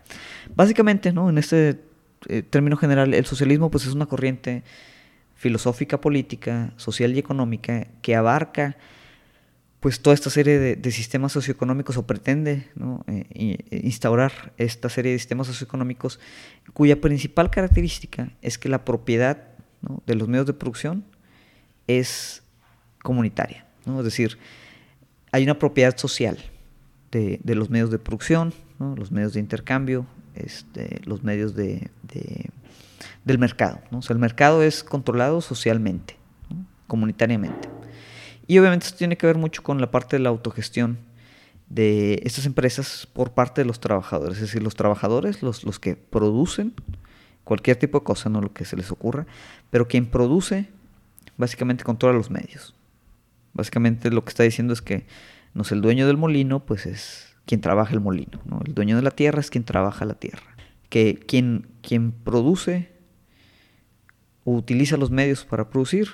Básicamente, 0.54 1.12
¿no? 1.12 1.30
en 1.30 1.38
este 1.38 1.80
eh, 2.28 2.42
término 2.42 2.76
general, 2.76 3.14
el 3.14 3.26
socialismo 3.26 3.70
pues, 3.70 3.86
es 3.86 3.94
una 3.94 4.06
corriente 4.06 4.62
filosófica, 5.34 6.00
política, 6.00 6.72
social 6.76 7.14
y 7.14 7.18
económica 7.18 7.88
que 8.02 8.14
abarca 8.14 8.76
pues 9.86 10.00
toda 10.00 10.14
esta 10.14 10.30
serie 10.30 10.58
de, 10.58 10.90
sistemas 10.90 11.30
socioeconómicos 11.30 11.96
o 11.96 12.04
pretende 12.04 12.66
eh, 13.06 13.56
instaurar 13.70 14.52
esta 14.56 14.88
serie 14.88 15.12
de 15.12 15.18
sistemas 15.20 15.46
socioeconómicos 15.46 16.18
cuya 16.72 17.00
principal 17.00 17.50
característica 17.50 18.32
es 18.42 18.58
que 18.58 18.68
la 18.68 18.84
propiedad 18.84 19.44
de 20.04 20.14
los 20.16 20.26
medios 20.26 20.48
de 20.48 20.54
producción 20.54 21.04
es 21.86 22.42
comunitaria, 23.00 23.64
es 23.86 24.02
decir, 24.02 24.38
hay 25.30 25.44
una 25.44 25.56
propiedad 25.56 25.96
social 25.96 26.36
de, 27.12 27.38
los 27.44 27.70
medios 27.70 27.92
de 27.92 28.00
producción, 28.00 28.54
los 28.80 29.12
medios 29.12 29.34
de 29.34 29.38
intercambio, 29.38 30.04
este, 30.34 31.00
los 31.04 31.22
medios 31.22 31.54
de, 31.54 31.92
del 33.24 33.38
mercado. 33.38 33.78
¿no? 33.92 33.98
O 33.98 34.02
sea, 34.02 34.14
el 34.14 34.20
mercado 34.20 34.64
es 34.64 34.82
controlado 34.82 35.40
socialmente, 35.40 36.16
comunitariamente. 36.88 37.75
Y 38.46 38.58
obviamente 38.58 38.86
esto 38.86 38.98
tiene 38.98 39.16
que 39.16 39.26
ver 39.26 39.38
mucho 39.38 39.62
con 39.62 39.80
la 39.80 39.90
parte 39.90 40.16
de 40.16 40.22
la 40.22 40.28
autogestión 40.28 40.98
de 41.68 42.20
estas 42.24 42.46
empresas 42.46 43.08
por 43.12 43.32
parte 43.32 43.62
de 43.62 43.66
los 43.66 43.80
trabajadores. 43.80 44.36
Es 44.36 44.42
decir, 44.42 44.62
los 44.62 44.76
trabajadores, 44.76 45.42
los, 45.42 45.64
los 45.64 45.80
que 45.80 45.96
producen 45.96 46.74
cualquier 47.44 47.76
tipo 47.76 47.98
de 47.98 48.04
cosa, 48.04 48.28
no 48.28 48.40
lo 48.40 48.52
que 48.52 48.64
se 48.64 48.76
les 48.76 48.90
ocurra, 48.90 49.26
pero 49.70 49.88
quien 49.88 50.06
produce 50.06 50.68
básicamente 51.36 51.84
controla 51.84 52.16
los 52.16 52.30
medios. 52.30 52.74
Básicamente 53.52 54.10
lo 54.10 54.24
que 54.24 54.30
está 54.30 54.42
diciendo 54.42 54.72
es 54.72 54.82
que 54.82 55.06
no 55.56 55.64
sé, 55.64 55.74
el 55.74 55.80
dueño 55.80 56.06
del 56.06 56.18
molino 56.18 56.60
pues 56.60 56.84
es 56.84 57.34
quien 57.46 57.62
trabaja 57.62 57.94
el 57.94 58.00
molino, 58.00 58.40
¿no? 58.44 58.60
el 58.66 58.74
dueño 58.74 58.96
de 58.96 59.02
la 59.02 59.10
tierra 59.10 59.40
es 59.40 59.50
quien 59.50 59.64
trabaja 59.64 60.04
la 60.04 60.14
tierra. 60.14 60.54
Que 60.90 61.14
quien, 61.14 61.66
quien 61.80 62.12
produce 62.12 62.92
utiliza 64.44 64.98
los 64.98 65.10
medios 65.10 65.44
para 65.46 65.70
producir 65.70 66.08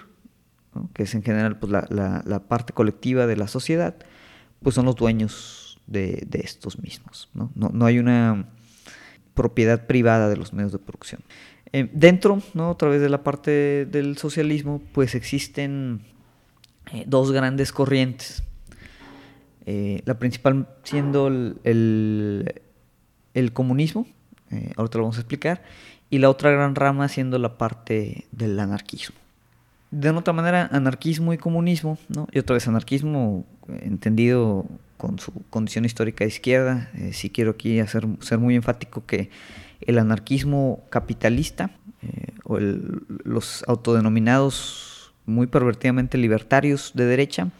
que 0.94 1.04
es 1.04 1.14
en 1.14 1.22
general 1.22 1.58
pues, 1.58 1.70
la, 1.72 2.42
parte 2.48 2.72
colectiva 2.72 3.26
de 3.26 3.36
la 3.36 3.48
sociedad, 3.48 3.96
pues 4.62 4.74
son 4.74 4.86
los 4.86 4.96
dueños 4.96 5.80
de, 5.86 6.26
estos 6.32 6.78
mismos. 6.78 7.28
¿no? 7.34 7.50
¿no? 7.54 7.86
hay 7.86 7.98
una 7.98 8.46
propiedad 9.34 9.86
privada 9.86 10.28
de 10.28 10.36
los 10.36 10.52
medios 10.52 10.72
de 10.72 10.78
producción. 10.78 11.22
Eh, 11.72 11.88
dentro, 11.92 12.42
¿no? 12.54 12.70
a 12.70 12.76
través 12.76 13.00
de 13.00 13.08
la 13.08 13.22
parte 13.22 13.86
del 13.86 14.18
socialismo, 14.18 14.82
pues 14.92 15.14
existen 15.14 16.02
eh, 16.92 17.04
dos 17.06 17.32
grandes 17.32 17.72
corrientes. 17.72 18.42
Eh, 19.64 20.02
la 20.04 20.18
principal 20.18 20.68
siendo 20.82 21.28
el, 21.28 22.62
el, 23.34 23.52
comunismo, 23.52 24.06
ahorita 24.76 24.98
lo 24.98 25.04
vamos 25.04 25.16
a 25.18 25.20
explicar, 25.20 25.62
y 26.10 26.18
la 26.18 26.28
otra 26.28 26.50
gran 26.50 26.74
rama 26.74 27.08
siendo 27.08 27.38
la 27.38 27.56
parte 27.56 28.26
del 28.32 28.58
anarquismo 28.58 29.21
de 29.92 30.10
otra 30.10 30.32
manera, 30.32 30.68
anarquismo 30.72 31.32
y 31.32 31.38
comunismo, 31.38 31.98
¿no? 32.08 32.26
y 32.32 32.38
otra 32.38 32.54
vez 32.54 32.66
anarquismo 32.66 33.44
entendido 33.68 34.66
con 34.96 35.18
su 35.18 35.32
condición 35.50 35.84
histórica 35.84 36.24
de 36.24 36.28
izquierda. 36.28 36.90
Eh, 36.94 37.12
si 37.12 37.28
quiero 37.28 37.52
aquí 37.52 37.78
hacer, 37.78 38.06
ser 38.20 38.38
muy 38.38 38.56
enfático 38.56 39.04
que 39.04 39.30
el 39.82 39.98
anarquismo 39.98 40.82
capitalista 40.88 41.70
eh, 42.02 42.32
o 42.44 42.58
los 42.58 43.64
autodenominados 43.68 45.12
muy 45.26 45.46
pervertidamente 45.46 46.16
libertarios 46.16 46.92
de 46.94 47.04
derecha, 47.04 47.50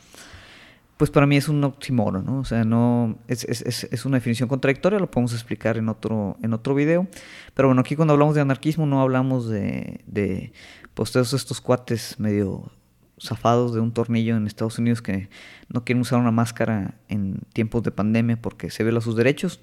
pues 0.97 1.11
para 1.11 1.27
mí 1.27 1.37
es 1.37 1.49
un 1.49 1.63
oxímoron, 1.65 2.25
¿no? 2.25 2.39
O 2.39 2.45
sea, 2.45 2.65
no, 2.65 3.19
es, 3.29 3.45
es, 3.45 3.85
es, 3.91 4.07
una 4.07 4.19
definición 4.19 4.49
contradictoria, 4.49 5.01
lo 5.01 5.11
podemos 5.11 5.33
explicar 5.33 5.77
en 5.77 5.89
otro, 5.89 6.37
en 6.43 6.53
otro 6.55 6.75
video. 6.75 7.09
Pero 7.55 7.69
bueno, 7.69 7.81
aquí 7.81 7.97
cuando 7.97 8.15
hablamos 8.15 8.37
de 8.37 8.41
anarquismo 8.41 8.87
no 8.87 9.03
hablamos 9.03 9.49
de 9.49 10.53
pues 10.95 11.13
todos 11.13 11.33
estos 11.33 11.61
cuates 11.61 12.19
medio 12.19 12.71
zafados 13.21 13.73
de 13.75 13.81
un 13.81 13.93
tornillo 13.93 14.37
en 14.37 14.47
Estados 14.47 14.79
Unidos 14.79 15.01
que 15.01 15.29
no 15.69 15.85
quieren 15.85 16.03
usar 16.03 16.19
una 16.19 16.31
máscara 16.31 16.99
en 17.09 17.41
tiempos 17.53 17.83
de 17.83 17.91
pandemia 17.91 18.41
porque 18.41 18.71
se 18.71 18.83
violan 18.83 19.03
sus 19.03 19.17
derechos. 19.17 19.61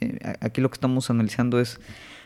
Eh, 0.00 0.18
aquí 0.40 0.60
lo 0.60 0.70
que 0.70 0.74
estamos 0.74 1.10
analizando 1.10 1.58
es 1.60 1.80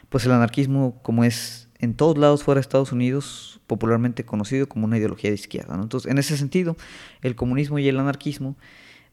pues 0.09 0.27
el 0.27 0.33
anarquismo 0.33 1.01
como 1.03 1.25
es 1.25 1.69
en 1.79 1.95
todos 1.95 2.19
lados 2.19 2.43
fuera 2.43 2.59
de 2.59 2.63
Estados 2.63 2.93
Unidos 2.93 3.61
popularmente 3.67 4.25
conocido 4.25 4.69
como 4.69 4.85
una 4.85 4.99
ideología 4.99 5.31
de 5.31 5.35
izquierda. 5.35 5.75
Entonces, 5.75 6.11
en 6.11 6.19
ese 6.19 6.37
sentido, 6.37 6.77
el 7.23 7.35
comunismo 7.37 7.79
y 7.79 7.89
el 7.89 7.99
anarquismo 7.99 8.57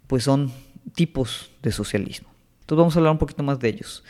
pues 0.07 0.23
son 0.23 0.51
tipos 0.95 1.51
de 1.61 1.71
socialismo. 1.71 2.29
Entonces 2.61 2.79
vamos 2.79 2.95
a 2.95 2.99
hablar 2.99 3.11
un 3.13 3.19
poquito 3.19 3.43
más 3.43 3.59
de 3.59 3.69
ellos 3.69 4.03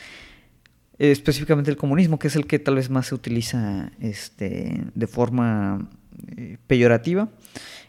específicamente 0.99 1.71
el 1.71 1.77
comunismo, 1.77 2.19
que 2.19 2.27
es 2.27 2.35
el 2.35 2.45
que 2.45 2.59
tal 2.59 2.75
vez 2.75 2.89
más 2.89 3.07
se 3.07 3.15
utiliza 3.15 3.91
este, 4.01 4.83
de 4.93 5.07
forma 5.07 5.89
eh, 6.37 6.57
peyorativa. 6.67 7.29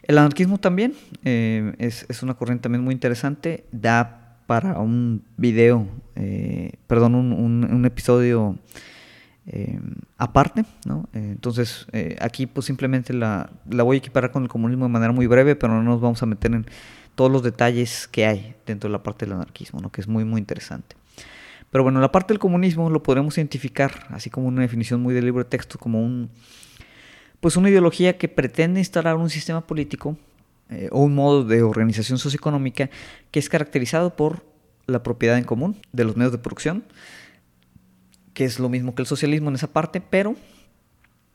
El 0.04 0.18
anarquismo 0.18 0.58
también 0.58 0.94
eh, 1.24 1.74
es, 1.78 2.06
es, 2.08 2.22
una 2.22 2.34
corriente 2.34 2.62
también 2.62 2.84
muy 2.84 2.94
interesante, 2.94 3.64
da 3.72 4.38
para 4.46 4.78
un 4.78 5.24
video, 5.36 5.86
eh, 6.14 6.72
perdón, 6.86 7.16
un, 7.16 7.32
un, 7.64 7.84
episodio 7.84 8.56
aparte, 10.16 10.64
¿no? 10.86 11.08
entonces 11.12 11.86
aquí 12.20 12.46
pues 12.46 12.66
simplemente 12.66 13.12
la, 13.12 13.50
la 13.68 13.82
voy 13.82 13.96
a 13.96 13.98
equiparar 13.98 14.30
con 14.30 14.44
el 14.44 14.48
comunismo 14.48 14.84
de 14.84 14.90
manera 14.90 15.12
muy 15.12 15.26
breve, 15.26 15.56
pero 15.56 15.72
no 15.72 15.82
nos 15.82 16.00
vamos 16.00 16.22
a 16.22 16.26
meter 16.26 16.52
en 16.54 16.66
todos 17.16 17.32
los 17.32 17.42
detalles 17.42 18.06
que 18.06 18.26
hay 18.26 18.54
dentro 18.64 18.88
de 18.88 18.92
la 18.92 19.02
parte 19.02 19.26
del 19.26 19.34
anarquismo, 19.34 19.80
¿no? 19.80 19.90
que 19.90 20.02
es 20.02 20.06
muy 20.06 20.24
muy 20.24 20.38
interesante. 20.38 20.99
Pero 21.70 21.84
bueno, 21.84 22.00
la 22.00 22.10
parte 22.10 22.32
del 22.32 22.40
comunismo 22.40 22.90
lo 22.90 23.02
podremos 23.02 23.36
identificar, 23.38 24.06
así 24.10 24.28
como 24.28 24.48
una 24.48 24.62
definición 24.62 25.00
muy 25.00 25.14
de 25.14 25.22
libro 25.22 25.44
de 25.44 25.48
texto, 25.48 25.78
como 25.78 26.02
un, 26.02 26.30
pues 27.40 27.56
una 27.56 27.70
ideología 27.70 28.18
que 28.18 28.28
pretende 28.28 28.80
instalar 28.80 29.16
un 29.16 29.30
sistema 29.30 29.66
político 29.66 30.16
eh, 30.68 30.88
o 30.90 31.02
un 31.02 31.14
modo 31.14 31.44
de 31.44 31.62
organización 31.62 32.18
socioeconómica 32.18 32.90
que 33.30 33.38
es 33.38 33.48
caracterizado 33.48 34.16
por 34.16 34.44
la 34.86 35.02
propiedad 35.02 35.38
en 35.38 35.44
común 35.44 35.76
de 35.92 36.04
los 36.04 36.16
medios 36.16 36.32
de 36.32 36.38
producción, 36.38 36.84
que 38.34 38.44
es 38.44 38.58
lo 38.58 38.68
mismo 38.68 38.94
que 38.94 39.02
el 39.02 39.06
socialismo 39.06 39.48
en 39.48 39.54
esa 39.54 39.72
parte, 39.72 40.00
pero 40.00 40.34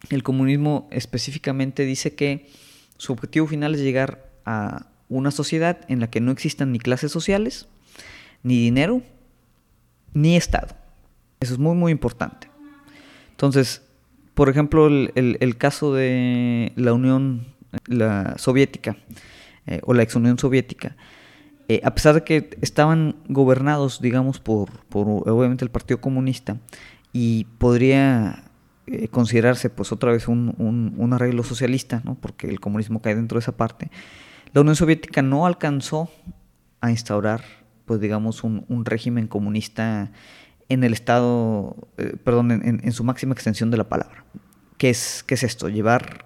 el 0.10 0.24
comunismo 0.24 0.88
específicamente 0.92 1.84
dice 1.86 2.14
que 2.14 2.50
su 2.98 3.14
objetivo 3.14 3.48
final 3.48 3.74
es 3.76 3.82
llegar 3.82 4.30
a 4.46 4.88
una 5.08 5.32
sociedad 5.32 5.80
en 5.88 6.00
la 6.00 6.10
que 6.10 6.20
no 6.20 6.32
existan 6.32 6.72
ni 6.72 6.80
clases 6.80 7.12
sociales, 7.12 7.68
ni 8.44 8.60
dinero, 8.60 9.02
ni 10.16 10.36
Estado. 10.36 10.76
Eso 11.40 11.54
es 11.54 11.60
muy, 11.60 11.76
muy 11.76 11.92
importante. 11.92 12.50
Entonces, 13.30 13.84
por 14.34 14.50
ejemplo, 14.50 14.88
el, 14.88 15.58
caso 15.58 15.94
de 15.94 16.74
la 16.76 16.94
Unión 16.94 17.46
la 17.86 18.36
Soviética 18.38 18.98
eh, 19.68 19.82
o 19.84 19.94
la 19.94 20.04
ex 20.04 20.16
Unión 20.16 20.40
Soviética, 20.40 20.96
eh, 21.68 21.82
a 21.84 21.94
pesar 21.94 22.16
de 22.16 22.24
que 22.24 22.58
estaban 22.62 23.18
gobernados, 23.28 24.02
digamos, 24.02 24.40
por, 24.40 24.72
por 24.88 25.08
obviamente 25.08 25.66
el 25.66 25.72
Partido 25.72 26.00
Comunista, 26.00 26.58
y 27.12 27.46
podría 27.58 28.44
eh, 28.88 29.08
considerarse, 29.08 29.70
pues 29.70 29.92
otra 29.92 30.12
vez, 30.12 30.28
un, 30.28 30.54
un, 30.58 30.94
un, 30.98 31.14
arreglo 31.14 31.44
socialista, 31.44 32.02
¿no? 32.06 32.16
porque 32.16 32.48
el 32.48 32.60
comunismo 32.60 33.02
cae 33.02 33.16
dentro 33.16 33.38
de 33.38 33.42
esa 33.42 33.58
parte, 33.58 33.90
La 34.54 34.62
Unión 34.62 34.76
Soviética 34.76 35.22
no 35.22 35.46
alcanzó 35.46 36.10
a 36.82 36.92
instaurar, 36.92 37.44
pues 37.86 38.00
digamos, 38.00 38.44
un, 38.44 38.86
régimen 38.86 39.28
comunista 39.28 40.12
en 40.70 40.84
el 40.84 40.94
Estado, 40.94 41.76
eh, 41.98 42.16
perdón, 42.24 42.52
en, 42.52 42.92
su 42.92 43.04
máxima 43.04 43.34
extensión 43.34 43.72
de 43.72 43.78
la 43.78 43.88
palabra. 43.88 44.26
¿Qué 44.78 44.90
es, 44.90 45.24
qué 45.26 45.36
es 45.36 45.44
esto? 45.44 45.70
Llevar 45.70 46.26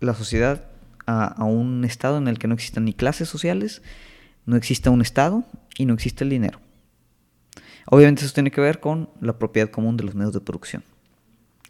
la 0.00 0.14
sociedad 0.14 0.64
a, 1.06 1.44
un 1.44 1.84
Estado 1.84 2.18
en 2.18 2.28
el 2.28 2.38
que 2.38 2.48
no 2.48 2.54
existan 2.54 2.84
ni 2.84 2.92
clases 2.92 3.28
sociales, 3.28 3.82
no 4.46 4.56
exista 4.56 4.90
un 4.90 5.00
Estado 5.00 5.44
y 5.76 5.86
no 5.86 5.94
existe 5.94 6.24
el 6.24 6.30
dinero. 6.30 6.60
Obviamente 7.86 8.24
eso 8.24 8.34
tiene 8.34 8.50
que 8.50 8.60
ver 8.60 8.80
con 8.80 9.08
la 9.20 9.38
propiedad 9.38 9.70
común 9.70 9.96
de 9.96 10.04
los 10.04 10.14
medios 10.14 10.34
de 10.34 10.40
producción. 10.40 10.84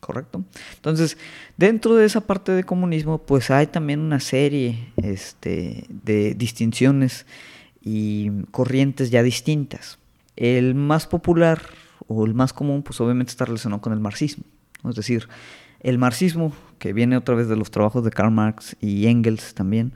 ¿Correcto? 0.00 0.44
Entonces, 0.76 1.18
dentro 1.56 1.96
de 1.96 2.06
esa 2.06 2.20
parte 2.20 2.52
de 2.52 2.62
comunismo, 2.62 3.18
pues 3.18 3.50
hay 3.50 3.66
también 3.66 3.98
una 3.98 4.20
serie 4.20 4.92
este, 4.96 5.84
de 5.88 6.34
distinciones 6.34 7.26
y 7.82 8.30
corrientes 8.50 9.10
ya 9.10 9.22
distintas. 9.22 9.98
El 10.36 10.74
más 10.74 11.06
popular 11.06 11.60
o 12.06 12.24
el 12.24 12.34
más 12.34 12.52
común, 12.52 12.82
pues 12.82 13.00
obviamente 13.00 13.30
está 13.30 13.44
relacionado 13.44 13.80
con 13.80 13.92
el 13.92 14.00
marxismo. 14.00 14.44
Es 14.88 14.94
decir, 14.94 15.28
el 15.80 15.98
marxismo, 15.98 16.52
que 16.78 16.92
viene 16.92 17.16
otra 17.16 17.34
vez 17.34 17.48
de 17.48 17.56
los 17.56 17.70
trabajos 17.70 18.04
de 18.04 18.10
Karl 18.10 18.30
Marx 18.30 18.76
y 18.80 19.06
Engels 19.06 19.54
también, 19.54 19.92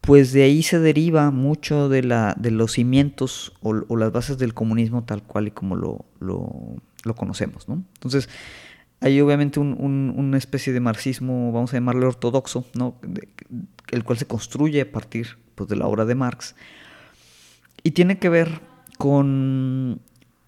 pues 0.00 0.32
de 0.32 0.42
ahí 0.42 0.62
se 0.62 0.80
deriva 0.80 1.30
mucho 1.30 1.88
de, 1.88 2.02
la, 2.02 2.34
de 2.38 2.50
los 2.50 2.72
cimientos 2.72 3.52
o, 3.62 3.96
las 3.96 4.12
bases 4.12 4.36
del 4.36 4.52
comunismo 4.52 5.04
tal 5.04 5.22
cual 5.22 5.48
y 5.48 5.50
como 5.52 5.76
lo, 5.76 6.04
lo, 6.18 7.14
conocemos. 7.14 7.68
¿no? 7.68 7.84
Entonces, 7.94 8.28
hay 9.00 9.20
obviamente 9.20 9.60
una 9.60 10.38
especie 10.38 10.72
de 10.72 10.80
marxismo, 10.80 11.52
vamos 11.52 11.72
a 11.72 11.76
llamarlo 11.76 12.08
ortodoxo, 12.08 12.64
¿no? 12.74 12.96
el 13.90 14.04
cual 14.04 14.18
se 14.18 14.26
construye 14.26 14.80
a 14.80 14.90
partir 14.90 15.38
pues, 15.54 15.68
de 15.68 15.76
la 15.76 15.86
obra 15.86 16.04
de 16.04 16.14
Marx, 16.14 16.56
y 17.82 17.92
tiene 17.92 18.18
que 18.18 18.28
ver 18.28 18.60
con 18.98 20.00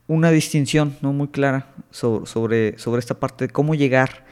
una 0.06 0.30
distinción 0.30 0.96
¿no? 1.00 1.12
muy 1.12 1.28
clara 1.28 1.68
sobre, 1.90 2.78
sobre, 2.78 2.98
esta 2.98 3.18
parte 3.18 3.46
de 3.46 3.52
cómo 3.52 3.74
llegar 3.74 4.24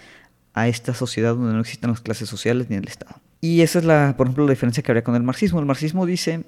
a 0.54 0.68
esta 0.68 0.94
sociedad 0.94 1.34
donde 1.34 1.54
no 1.54 1.60
existen 1.60 1.90
las 1.90 2.00
clases 2.00 2.28
sociales 2.28 2.68
ni 2.68 2.76
el 2.76 2.86
Estado. 2.86 3.16
Y 3.40 3.62
esa 3.62 3.78
es, 3.78 3.84
la, 3.84 4.14
por 4.16 4.26
ejemplo, 4.26 4.44
la 4.44 4.52
diferencia 4.52 4.82
que 4.82 4.92
habría 4.92 5.02
con 5.02 5.16
el 5.16 5.22
marxismo. 5.22 5.58
El 5.58 5.66
marxismo 5.66 6.06
dice, 6.06 6.44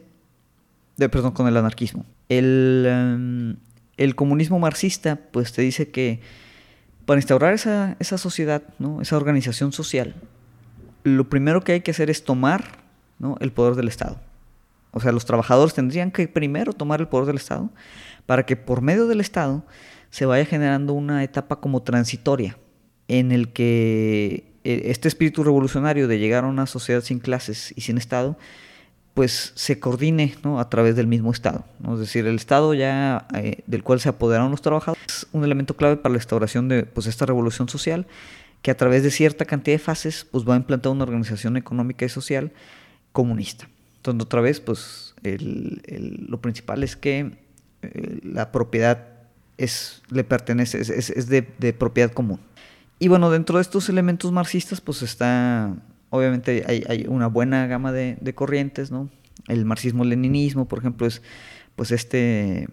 de, 0.96 1.08
perdón, 1.08 1.32
con 1.32 1.48
el 1.48 1.56
anarquismo. 1.56 2.04
El, 2.28 2.84
em, 2.86 3.56
el, 3.96 4.14
comunismo 4.14 4.58
marxista, 4.58 5.16
pues 5.16 5.52
te 5.52 5.62
dice 5.62 5.88
que 5.88 6.20
para 7.06 7.18
instaurar 7.18 7.54
esa, 7.54 7.96
esa 7.98 8.18
sociedad, 8.18 8.62
¿no? 8.78 9.00
esa 9.00 9.16
organización 9.16 9.72
social, 9.72 10.14
lo 11.02 11.28
primero 11.28 11.62
que 11.62 11.72
hay 11.72 11.80
que 11.80 11.90
hacer 11.90 12.10
es 12.10 12.24
tomar 12.24 12.78
¿no? 13.18 13.36
el 13.40 13.52
poder 13.52 13.74
del 13.74 13.88
Estado. 13.88 14.20
O 14.94 15.00
sea, 15.00 15.12
los 15.12 15.24
trabajadores 15.24 15.74
tendrían 15.74 16.10
que 16.10 16.28
primero 16.28 16.72
tomar 16.72 17.00
el 17.00 17.08
poder 17.08 17.26
del 17.26 17.36
Estado 17.36 17.70
para 18.26 18.46
que 18.46 18.56
por 18.56 18.80
medio 18.80 19.06
del 19.06 19.20
Estado 19.20 19.64
se 20.10 20.24
vaya 20.24 20.46
generando 20.46 20.92
una 20.92 21.24
etapa 21.24 21.56
como 21.56 21.82
transitoria 21.82 22.56
en 23.08 23.32
el 23.32 23.52
que 23.52 24.52
eh, 24.62 24.82
este 24.86 25.08
espíritu 25.08 25.42
revolucionario 25.42 26.06
de 26.06 26.18
llegar 26.18 26.44
a 26.44 26.46
una 26.46 26.66
sociedad 26.66 27.02
sin 27.02 27.18
clases 27.18 27.74
y 27.76 27.80
sin 27.80 27.98
Estado, 27.98 28.38
pues 29.12 29.52
se 29.56 29.78
coordine 29.80 30.34
¿no? 30.44 30.60
a 30.60 30.70
través 30.70 30.94
del 30.94 31.08
mismo 31.08 31.32
Estado. 31.32 31.64
Es 31.92 31.98
decir, 31.98 32.26
el 32.26 32.36
Estado 32.36 32.72
ya 32.74 33.26
eh, 33.34 33.62
del 33.66 33.82
cual 33.82 33.98
se 33.98 34.08
apoderaron 34.08 34.52
los 34.52 34.62
trabajadores 34.62 35.02
es 35.06 35.26
un 35.32 35.44
elemento 35.44 35.76
clave 35.76 35.96
para 35.96 36.12
la 36.12 36.18
instauración 36.18 36.68
de 36.68 36.84
pues, 36.84 37.08
esta 37.08 37.26
revolución 37.26 37.68
social 37.68 38.06
que 38.62 38.70
a 38.70 38.76
través 38.76 39.02
de 39.02 39.10
cierta 39.10 39.44
cantidad 39.44 39.74
de 39.74 39.78
fases 39.78 40.26
pues, 40.30 40.48
va 40.48 40.54
a 40.54 40.56
implantar 40.56 40.92
una 40.92 41.04
organización 41.04 41.56
económica 41.56 42.04
y 42.04 42.08
social 42.08 42.52
comunista. 43.12 43.68
Entonces, 44.04 44.26
otra 44.26 44.42
vez, 44.42 44.60
pues 44.60 45.14
lo 45.22 46.38
principal 46.42 46.82
es 46.82 46.94
que 46.94 47.38
eh, 47.80 48.20
la 48.22 48.52
propiedad 48.52 49.08
es, 49.56 50.02
le 50.10 50.24
pertenece, 50.24 50.78
es, 50.78 51.28
de, 51.28 51.72
propiedad 51.72 52.12
común. 52.12 52.38
Y 52.98 53.08
bueno, 53.08 53.30
dentro 53.30 53.56
de 53.56 53.62
estos 53.62 53.88
elementos 53.88 54.30
marxistas, 54.30 54.82
pues 54.82 55.00
está, 55.00 55.74
obviamente 56.10 56.64
hay, 56.66 57.06
una 57.08 57.28
buena 57.28 57.66
gama 57.66 57.92
de, 57.92 58.34
corrientes, 58.34 58.90
¿no? 58.90 59.08
El 59.48 59.64
marxismo-leninismo, 59.64 60.68
por 60.68 60.80
ejemplo, 60.80 61.06
es 61.06 61.22
pues 61.74 61.90
este, 61.90 62.68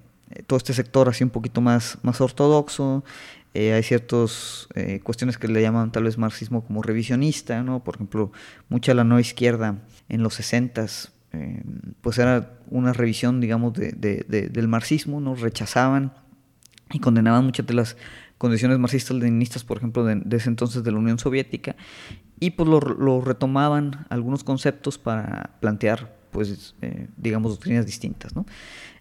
todo 0.47 0.57
este 0.57 0.73
sector 0.73 1.07
así 1.07 1.23
un 1.23 1.29
poquito 1.29 1.61
más, 1.61 1.97
más 2.03 2.19
ortodoxo. 2.19 3.05
Eh, 3.53 3.71
hay 3.71 3.83
ciertas 3.83 4.67
eh, 4.75 4.99
cuestiones 5.01 5.37
que 5.37 5.47
le 5.47 5.61
llaman 5.61 5.93
tal 5.93 6.03
vez 6.03 6.17
marxismo 6.17 6.65
como 6.65 6.81
revisionista, 6.81 7.63
¿no? 7.63 7.81
Por 7.85 7.95
ejemplo, 7.95 8.33
mucha 8.67 8.93
la 8.93 9.05
nueva 9.05 9.21
izquierda 9.21 9.77
en 10.09 10.23
los 10.23 10.37
60s 10.37 11.11
eh, 11.33 11.63
pues 12.01 12.17
era 12.17 12.59
una 12.69 12.93
revisión, 12.93 13.39
digamos, 13.39 13.73
de, 13.73 13.91
del 13.93 14.67
marxismo, 14.67 15.21
¿no? 15.21 15.35
Rechazaban 15.35 16.13
y 16.91 16.99
condenaban 16.99 17.45
muchas 17.45 17.65
de 17.65 17.73
las 17.73 17.97
condiciones 18.37 18.79
marxistas-leninistas, 18.79 19.63
por 19.63 19.77
ejemplo, 19.77 20.03
de, 20.03 20.23
ese 20.35 20.49
entonces 20.49 20.83
de 20.83 20.91
la 20.91 20.97
Unión 20.97 21.19
Soviética, 21.19 21.75
y 22.39 22.51
pues 22.51 22.67
lo, 22.67 23.21
retomaban 23.21 24.07
algunos 24.09 24.43
conceptos 24.43 24.97
para 24.97 25.57
plantear, 25.59 26.17
pues, 26.31 26.75
eh, 26.81 27.07
digamos, 27.17 27.51
doctrinas 27.51 27.85
distintas, 27.85 28.35
¿no? 28.35 28.45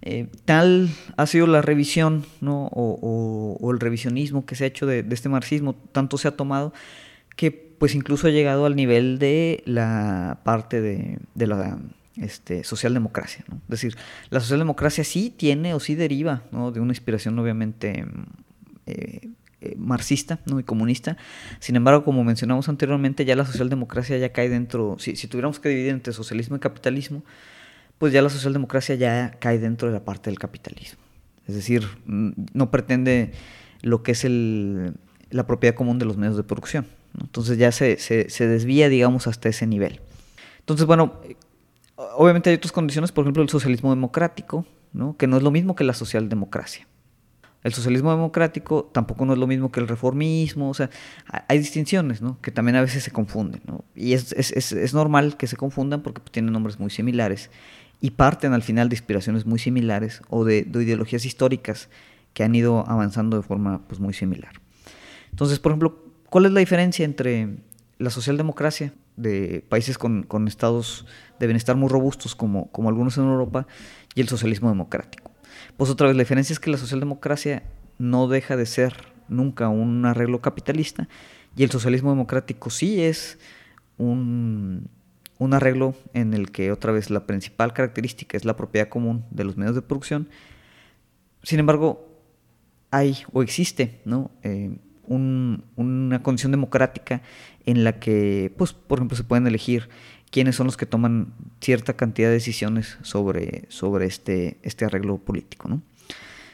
Eh, 0.02 0.28
tal 0.44 0.88
ha 1.16 1.26
sido 1.26 1.46
la 1.46 1.62
revisión, 1.62 2.24
¿no? 2.40 2.66
O, 2.66 3.58
o, 3.60 3.72
el 3.72 3.80
revisionismo 3.80 4.46
que 4.46 4.54
se 4.54 4.64
ha 4.64 4.66
hecho 4.66 4.86
de, 4.86 5.06
este 5.10 5.28
marxismo, 5.28 5.74
tanto 5.74 6.18
se 6.18 6.28
ha 6.28 6.36
tomado 6.36 6.72
que 7.36 7.50
pues 7.50 7.94
incluso 7.94 8.26
ha 8.26 8.30
llegado 8.30 8.66
al 8.66 8.76
nivel 8.76 9.18
de 9.18 9.62
la 9.64 10.40
parte 10.44 10.82
de, 10.82 11.18
de 11.34 11.46
la 11.46 11.78
este, 12.16 12.64
socialdemocracia. 12.64 13.44
Es 13.48 13.68
decir, 13.68 13.96
la 14.30 14.40
socialdemocracia 14.40 15.04
sí 15.04 15.32
tiene 15.36 15.74
o 15.74 15.80
sí 15.80 15.94
deriva 15.94 16.42
de 16.50 16.80
una 16.80 16.92
inspiración 16.92 17.38
obviamente 17.38 18.04
eh, 18.86 19.28
eh, 19.60 19.74
marxista 19.76 20.40
y 20.46 20.62
comunista. 20.62 21.16
Sin 21.60 21.76
embargo, 21.76 22.04
como 22.04 22.24
mencionamos 22.24 22.68
anteriormente, 22.68 23.24
ya 23.24 23.36
la 23.36 23.44
socialdemocracia 23.44 24.16
ya 24.18 24.32
cae 24.32 24.48
dentro, 24.48 24.96
si, 24.98 25.14
tuviéramos 25.28 25.60
que 25.60 25.68
dividir 25.68 25.92
entre 25.92 26.12
socialismo 26.12 26.56
y 26.56 26.60
capitalismo, 26.60 27.22
pues 27.98 28.12
ya 28.12 28.22
la 28.22 28.30
socialdemocracia 28.30 28.94
ya 28.94 29.36
cae 29.38 29.58
dentro 29.58 29.88
de 29.88 29.94
la 29.94 30.04
parte 30.04 30.30
del 30.30 30.38
capitalismo. 30.38 31.00
Es 31.46 31.54
decir, 31.54 31.86
mm, 32.06 32.30
no 32.54 32.70
pretende 32.70 33.32
lo 33.82 34.02
que 34.02 34.12
es 34.12 34.24
el, 34.24 34.94
la 35.30 35.46
propiedad 35.46 35.74
común 35.74 35.98
de 35.98 36.06
los 36.06 36.16
medios 36.16 36.36
de 36.36 36.42
producción. 36.42 36.86
Entonces 37.20 37.58
ya 37.58 37.70
se, 37.72 37.98
se 37.98 38.46
desvía, 38.46 38.88
digamos, 38.88 39.26
hasta 39.26 39.48
ese 39.48 39.66
nivel. 39.66 40.00
Entonces, 40.60 40.86
bueno, 40.86 41.20
obviamente 42.16 42.50
hay 42.50 42.56
otras 42.56 42.72
condiciones, 42.72 43.12
por 43.12 43.24
ejemplo, 43.24 43.42
el 43.42 43.48
socialismo 43.48 43.90
democrático, 43.90 44.66
¿no? 44.92 45.16
que 45.16 45.26
no 45.26 45.36
es 45.36 45.42
lo 45.42 45.50
mismo 45.50 45.74
que 45.74 45.84
la 45.84 45.94
socialdemocracia. 45.94 46.86
El 47.62 47.74
socialismo 47.74 48.10
democrático 48.10 48.88
tampoco 48.90 49.26
no 49.26 49.34
es 49.34 49.38
lo 49.38 49.46
mismo 49.46 49.70
que 49.70 49.80
el 49.80 49.88
reformismo, 49.88 50.70
o 50.70 50.74
sea, 50.74 50.88
hay 51.46 51.58
distinciones, 51.58 52.22
¿no? 52.22 52.40
Que 52.40 52.50
también 52.50 52.76
a 52.76 52.80
veces 52.80 53.04
se 53.04 53.10
confunden. 53.10 53.60
Y 53.94 54.14
es, 54.14 54.32
es, 54.32 54.72
es 54.72 54.94
normal 54.94 55.36
que 55.36 55.46
se 55.46 55.56
confundan 55.56 56.00
porque 56.02 56.20
pues, 56.20 56.32
tienen 56.32 56.54
nombres 56.54 56.80
muy 56.80 56.88
similares 56.88 57.50
y 58.00 58.12
parten 58.12 58.54
al 58.54 58.62
final 58.62 58.88
de 58.88 58.94
inspiraciones 58.94 59.44
muy 59.44 59.58
similares 59.58 60.22
o 60.30 60.46
de, 60.46 60.62
de, 60.62 60.82
ideologías 60.82 61.26
históricas 61.26 61.90
que 62.32 62.44
han 62.44 62.54
ido 62.54 62.88
avanzando 62.88 63.36
de 63.36 63.42
forma 63.42 63.82
pues, 63.88 64.00
muy 64.00 64.14
similar. 64.14 64.52
Entonces, 65.30 65.58
por 65.58 65.72
ejemplo, 65.72 66.02
¿cuál 66.30 66.46
es 66.46 66.52
la 66.52 66.60
diferencia 66.60 67.04
entre 67.04 67.58
la 67.98 68.08
socialdemocracia 68.08 68.94
de 69.20 69.64
países 69.68 69.98
con, 69.98 70.26
estados 70.48 71.06
de 71.38 71.46
bienestar 71.46 71.76
muy 71.76 71.88
robustos 71.88 72.34
como, 72.34 72.70
como 72.72 72.88
algunos 72.88 73.18
en 73.18 73.24
Europa 73.24 73.66
y 74.14 74.20
el 74.20 74.28
socialismo 74.28 74.68
democrático. 74.68 75.30
Pues 75.76 75.90
otra 75.90 76.06
vez, 76.06 76.16
la 76.16 76.22
diferencia 76.22 76.52
es 76.52 76.60
que 76.60 76.70
la 76.70 76.78
socialdemocracia 76.78 77.62
no 77.98 78.28
deja 78.28 78.56
de 78.56 78.66
ser 78.66 78.94
nunca 79.28 79.68
un 79.68 80.04
arreglo 80.06 80.40
capitalista 80.40 81.08
y 81.56 81.62
el 81.62 81.70
socialismo 81.70 82.10
democrático 82.10 82.70
sí 82.70 83.02
es 83.02 83.38
un, 83.98 84.88
un 85.38 85.54
arreglo 85.54 85.94
en 86.14 86.34
el 86.34 86.50
que 86.50 86.72
otra 86.72 86.92
vez 86.92 87.10
la 87.10 87.26
principal 87.26 87.72
característica 87.72 88.36
es 88.36 88.44
la 88.44 88.56
propiedad 88.56 88.88
común 88.88 89.24
de 89.30 89.44
los 89.44 89.56
medios 89.56 89.74
de 89.74 89.82
producción. 89.82 90.28
Sin 91.42 91.58
embargo, 91.58 92.10
hay 92.90 93.18
o 93.32 93.42
existe 93.42 94.00
¿no? 94.04 94.30
Eh, 94.42 94.76
una 95.06 96.22
condición 96.22 96.52
democrática 96.52 97.22
en 97.70 97.84
la 97.84 97.98
que, 97.98 98.52
pues, 98.56 98.72
por 98.72 98.98
ejemplo, 98.98 99.16
se 99.16 99.24
pueden 99.24 99.46
elegir 99.46 99.88
quiénes 100.30 100.56
son 100.56 100.66
los 100.66 100.76
que 100.76 100.86
toman 100.86 101.32
cierta 101.60 101.94
cantidad 101.94 102.28
de 102.28 102.34
decisiones 102.34 102.98
sobre, 103.02 103.64
sobre 103.68 104.06
este, 104.06 104.58
este 104.62 104.84
arreglo 104.84 105.18
político, 105.18 105.68
¿no? 105.68 105.82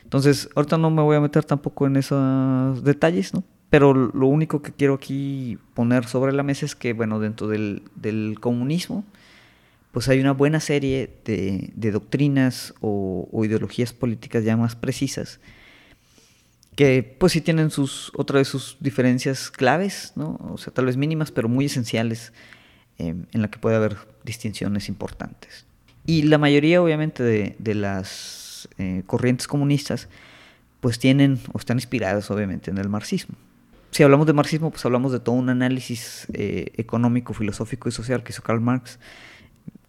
Entonces, 0.05 0.49
ahorita 0.55 0.79
no 0.79 0.91
me 0.91 1.03
voy 1.03 1.17
a 1.17 1.21
meter 1.21 1.45
tampoco 1.45 1.87
en 1.87 1.97
esos 1.97 2.85
detalles, 2.85 3.35
¿no? 3.35 3.43
Pero 3.71 3.93
lo 3.93 4.27
único 4.29 4.63
que 4.63 4.73
quiero 4.73 4.95
aquí 4.95 5.59
poner 5.75 6.07
sobre 6.07 6.33
la 6.33 6.45
mesa 6.45 6.65
es 6.65 6.77
que, 6.77 6.93
bueno, 6.93 7.19
dentro 7.19 7.49
del, 7.49 7.83
comunismo, 8.41 9.05
pues 9.91 10.09
hay 10.09 10.21
una 10.21 10.33
buena 10.33 10.61
serie 10.61 11.11
de, 11.25 11.91
doctrinas 11.91 12.75
o, 12.81 13.29
ideologías 13.45 13.93
políticas 13.93 14.45
ya 14.45 14.57
más 14.57 14.77
precisas 14.77 15.41
que 16.77 17.03
pues 17.19 17.33
sí 17.33 17.41
tienen 17.41 17.71
sus, 17.71 18.13
otra 18.15 18.39
vez 18.39 18.49
sus 18.49 18.77
diferencias 18.81 19.51
claves, 19.51 20.13
¿no? 20.15 20.39
O 20.53 20.59
sea, 20.59 20.73
tal 20.73 20.87
vez 20.87 20.97
mínimas, 20.97 21.33
pero 21.33 21.49
muy 21.49 21.65
esenciales 21.65 22.33
en 22.99 23.27
la 23.33 23.51
que 23.51 23.59
puede 23.59 23.77
haber 23.77 23.97
distinciones 24.25 24.89
importantes. 24.89 25.67
Y 26.07 26.23
la 26.23 26.39
mayoría, 26.39 26.81
obviamente, 26.81 27.23
de, 27.23 27.75
las 27.75 28.69
eh, 28.79 29.03
corrientes 29.07 29.49
comunistas, 29.49 30.09
pues 30.81 30.99
tienen 30.99 31.41
o 31.53 31.59
están 31.59 31.79
inspiradas, 31.79 32.31
obviamente, 32.31 32.71
en 32.71 32.79
el 32.79 32.89
marxismo. 32.89 33.35
Si 33.91 34.03
hablamos 34.03 34.27
de 34.27 34.33
marxismo, 34.33 34.71
pues 34.71 34.85
hablamos 34.85 35.11
de 35.13 35.21
todo 35.21 35.35
un 35.35 35.49
análisis 35.49 36.27
eh, 36.33 36.73
económico, 36.77 37.35
filosófico 37.35 37.89
y 37.89 37.93
social 37.93 38.23
que 38.23 38.33
hizo 38.33 38.43
Karl 38.43 38.61
Marx, 38.61 38.99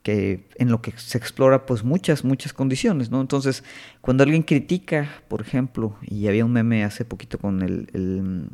que 0.08 0.40
en 0.56 0.72
lo 0.72 0.82
que 0.82 0.94
se 0.96 1.18
explora 1.18 1.66
pues 1.66 1.84
muchas, 1.84 2.24
muchas 2.24 2.54
condiciones, 2.54 3.12
¿no? 3.12 3.20
Entonces, 3.20 3.66
cuando 4.00 4.24
alguien 4.24 4.42
critica, 4.42 5.10
por 5.28 5.42
ejemplo, 5.42 5.98
y 6.02 6.30
había 6.30 6.46
un 6.46 6.54
meme 6.54 6.86
hace 6.86 7.04
poquito 7.04 7.38
con 7.40 7.62
el, 7.62 8.48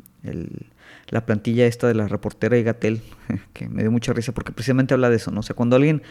la 1.10 1.26
plantilla 1.26 1.66
esta 1.66 1.86
de 1.86 1.94
la 1.94 2.08
reportera 2.08 2.58
y 2.58 2.64
Gatel, 2.64 3.02
que 3.52 3.68
me 3.68 3.82
dio 3.82 3.92
mucha 3.92 4.12
risa 4.12 4.32
porque 4.32 4.50
precisamente 4.50 4.94
habla 4.94 5.10
de 5.10 5.16
eso, 5.16 5.30
¿no? 5.30 5.40
O 5.40 5.42
sea, 5.44 5.54
cuando 5.54 5.76
alguien 5.76 6.02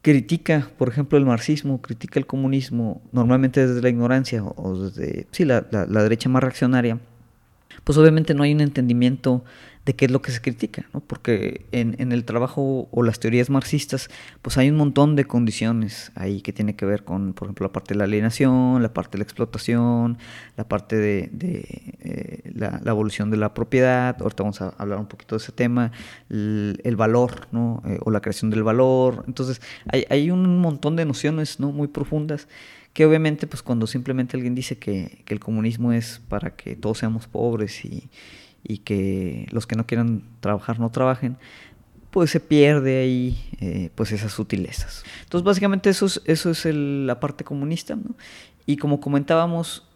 critica, 0.00 0.70
por 0.78 0.88
ejemplo, 0.88 1.18
el 1.18 1.26
marxismo, 1.26 1.82
critica 1.82 2.18
el 2.18 2.24
comunismo, 2.24 3.02
normalmente 3.12 3.66
desde 3.66 3.82
la 3.82 3.90
ignorancia 3.90 4.42
o 4.42 4.84
desde, 4.84 5.26
sí, 5.32 5.44
la, 5.44 5.66
la 5.70 6.02
derecha 6.02 6.30
más 6.30 6.42
reaccionaria, 6.42 6.98
pues 7.84 7.98
obviamente 7.98 8.34
no 8.34 8.42
hay 8.42 8.52
un 8.52 8.60
entendimiento 8.60 9.44
de 9.86 9.94
qué 9.94 10.04
es 10.04 10.10
lo 10.10 10.20
que 10.20 10.30
se 10.30 10.42
critica, 10.42 10.84
¿no? 10.92 11.00
porque 11.00 11.64
en, 11.72 11.96
en, 11.98 12.12
el 12.12 12.24
trabajo 12.24 12.88
o 12.90 13.02
las 13.02 13.18
teorías 13.18 13.48
marxistas, 13.48 14.10
pues 14.42 14.58
hay 14.58 14.68
un 14.68 14.76
montón 14.76 15.16
de 15.16 15.24
condiciones 15.24 16.12
ahí 16.14 16.42
que 16.42 16.52
tiene 16.52 16.76
que 16.76 16.84
ver 16.84 17.02
con, 17.02 17.32
por 17.32 17.46
ejemplo, 17.46 17.66
la 17.66 17.72
parte 17.72 17.94
de 17.94 17.98
la 17.98 18.04
alienación, 18.04 18.82
la 18.82 18.92
parte 18.92 19.12
de 19.12 19.18
la 19.18 19.24
explotación, 19.24 20.18
la 20.56 20.68
parte 20.68 20.96
de, 20.96 21.30
de 21.32 21.96
eh, 22.00 22.52
la, 22.54 22.80
evolución 22.84 23.30
de 23.30 23.38
la 23.38 23.54
propiedad, 23.54 24.20
ahorita 24.20 24.42
vamos 24.42 24.60
a 24.60 24.68
hablar 24.76 24.98
un 24.98 25.06
poquito 25.06 25.36
de 25.36 25.42
ese 25.42 25.52
tema, 25.52 25.92
el, 26.28 26.96
valor, 26.96 27.48
¿no? 27.50 27.82
Eh, 27.86 27.98
o 28.02 28.10
la 28.10 28.20
creación 28.20 28.50
del 28.50 28.62
valor, 28.62 29.24
entonces 29.26 29.62
hay, 29.90 30.04
hay 30.10 30.30
un 30.30 30.58
montón 30.58 30.96
de 30.96 31.06
nociones 31.06 31.58
¿no? 31.58 31.72
muy 31.72 31.88
profundas 31.88 32.48
que 32.92 33.06
obviamente 33.06 33.46
pues 33.46 33.62
cuando 33.62 33.86
simplemente 33.86 34.36
alguien 34.36 34.54
dice 34.54 34.78
que, 34.78 35.22
que 35.24 35.34
el 35.34 35.40
comunismo 35.40 35.92
es 35.92 36.20
para 36.28 36.56
que 36.56 36.76
todos 36.76 36.98
seamos 36.98 37.26
pobres 37.26 37.84
y, 37.84 38.08
y 38.62 38.78
que 38.78 39.46
los 39.50 39.66
que 39.66 39.76
no 39.76 39.86
quieran 39.86 40.22
trabajar 40.40 40.80
no 40.80 40.90
trabajen, 40.90 41.36
pues 42.10 42.30
se 42.30 42.40
pierde 42.40 43.00
ahí 43.00 43.38
eh, 43.60 43.90
pues 43.94 44.12
esas 44.12 44.32
sutilezas. 44.32 45.04
Entonces 45.22 45.44
básicamente 45.44 45.90
eso 45.90 46.06
es, 46.06 46.20
eso 46.24 46.50
es 46.50 46.64
la 46.66 47.20
parte 47.20 47.44
comunista. 47.44 47.96
Y 48.66 48.76
como 48.76 49.00
comentábamos, 49.00 49.86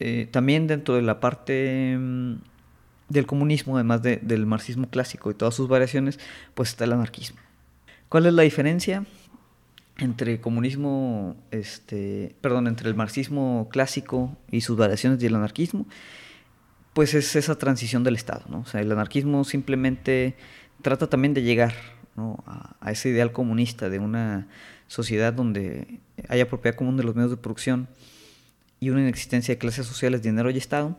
eh, 0.00 0.28
también 0.30 0.66
dentro 0.66 0.94
de 0.94 1.02
la 1.02 1.20
parte 1.20 1.96
mm, 1.98 2.34
del 3.08 3.26
comunismo, 3.26 3.76
además 3.76 4.02
del 4.02 4.46
marxismo 4.46 4.88
clásico 4.88 5.30
y 5.30 5.34
todas 5.34 5.54
sus 5.54 5.68
variaciones, 5.68 6.18
pues 6.54 6.70
está 6.70 6.84
el 6.84 6.92
anarquismo. 6.92 7.38
¿Cuál 8.08 8.26
es 8.26 8.32
la 8.32 8.42
diferencia? 8.42 9.04
Entre 10.00 10.40
comunismo, 10.40 11.36
este, 11.50 12.34
perdón, 12.40 12.66
entre 12.66 12.88
el 12.88 12.94
marxismo 12.94 13.68
clásico 13.70 14.36
y 14.50 14.62
sus 14.62 14.76
variaciones 14.76 15.22
y 15.22 15.26
el 15.26 15.34
anarquismo, 15.34 15.86
pues 16.92 17.14
es 17.14 17.36
esa 17.36 17.56
transición 17.58 18.02
del 18.02 18.16
Estado, 18.16 18.44
¿no? 18.48 18.60
O 18.60 18.66
sea, 18.66 18.80
el 18.80 18.90
anarquismo 18.90 19.44
simplemente 19.44 20.36
trata 20.82 21.08
también 21.08 21.34
de 21.34 21.42
llegar 21.42 21.74
a, 22.16 22.90
ese 22.90 23.10
ideal 23.10 23.32
comunista 23.32 23.88
de 23.88 23.98
una 23.98 24.48
sociedad 24.88 25.32
donde 25.32 26.00
haya 26.28 26.48
propiedad 26.48 26.76
común 26.76 26.96
de 26.96 27.04
los 27.04 27.14
medios 27.14 27.30
de 27.30 27.36
producción 27.36 27.88
y 28.80 28.90
una 28.90 29.00
inexistencia 29.00 29.54
de 29.54 29.58
clases 29.58 29.86
sociales, 29.86 30.22
dinero 30.22 30.50
y 30.50 30.56
Estado, 30.56 30.98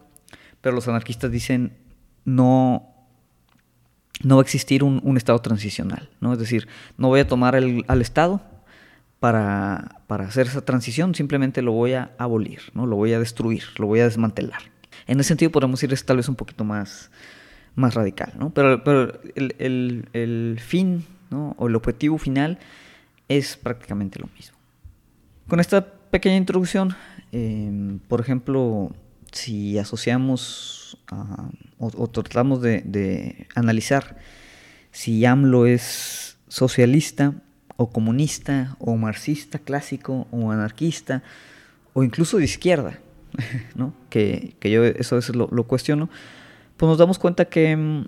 pero 0.61 0.75
los 0.75 0.87
anarquistas 0.87 1.31
dicen 1.31 1.73
no 2.23 2.87
no 4.23 4.35
va 4.35 4.41
a 4.41 4.43
existir 4.43 4.83
un, 4.83 5.17
Estado 5.17 5.39
transicional, 5.39 6.09
¿no? 6.19 6.33
Es 6.33 6.37
decir, 6.37 6.67
no 6.95 7.07
voy 7.07 7.21
a 7.21 7.27
tomar 7.27 7.55
al 7.55 8.01
Estado 8.01 8.50
para, 9.21 10.01
para, 10.07 10.25
hacer 10.25 10.47
esa 10.47 10.65
transición, 10.65 11.13
simplemente 11.13 11.61
lo 11.61 11.73
voy 11.73 11.93
a 11.93 12.09
abolir, 12.17 12.59
¿no? 12.73 12.87
Lo 12.87 12.95
voy 12.95 13.13
a 13.13 13.19
destruir, 13.19 13.61
lo 13.77 13.85
voy 13.85 13.99
a 13.99 14.05
desmantelar. 14.05 14.63
En 15.05 15.19
ese 15.19 15.27
sentido 15.27 15.51
podemos 15.51 15.83
ir 15.83 15.95
tal 16.01 16.17
vez 16.17 16.27
un 16.27 16.33
poquito 16.33 16.63
más, 16.63 17.11
más 17.75 17.93
radical, 17.93 18.33
¿no? 18.39 18.49
Pero, 18.49 18.83
pero 18.83 19.21
el, 19.35 20.59
fin 20.59 21.05
¿no? 21.29 21.55
o 21.59 21.67
el 21.67 21.75
objetivo 21.75 22.17
final 22.17 22.57
es 23.27 23.57
prácticamente 23.57 24.17
lo 24.17 24.27
mismo. 24.35 24.57
Con 25.47 25.59
esta 25.59 25.85
pequeña 25.85 26.37
introducción, 26.37 26.95
em, 27.31 27.99
por 27.99 28.21
ejemplo, 28.21 28.91
si 29.31 29.77
asociamos 29.77 30.97
o, 31.77 32.07
tratamos 32.07 32.63
de, 32.63 32.81
de, 32.81 33.45
analizar 33.53 34.17
si 34.89 35.23
AMLO 35.25 35.67
es 35.67 36.39
socialista 36.47 37.35
o 37.81 37.89
comunista 37.89 38.77
o 38.77 38.95
marxista 38.95 39.57
clásico 39.57 40.27
o 40.29 40.51
anarquista 40.51 41.23
o 41.93 42.03
incluso 42.03 42.37
de 42.37 42.45
izquierda, 42.45 42.99
¿no? 43.75 43.93
que, 44.09 44.55
yo 44.61 44.85
eso 44.85 45.15
a 45.15 45.19
veces 45.19 45.35
lo, 45.35 45.63
cuestiono, 45.63 46.09
pues 46.77 46.87
nos 46.87 46.97
damos 46.97 47.17
cuenta 47.17 47.45
que 47.45 47.75
mm, 47.75 48.05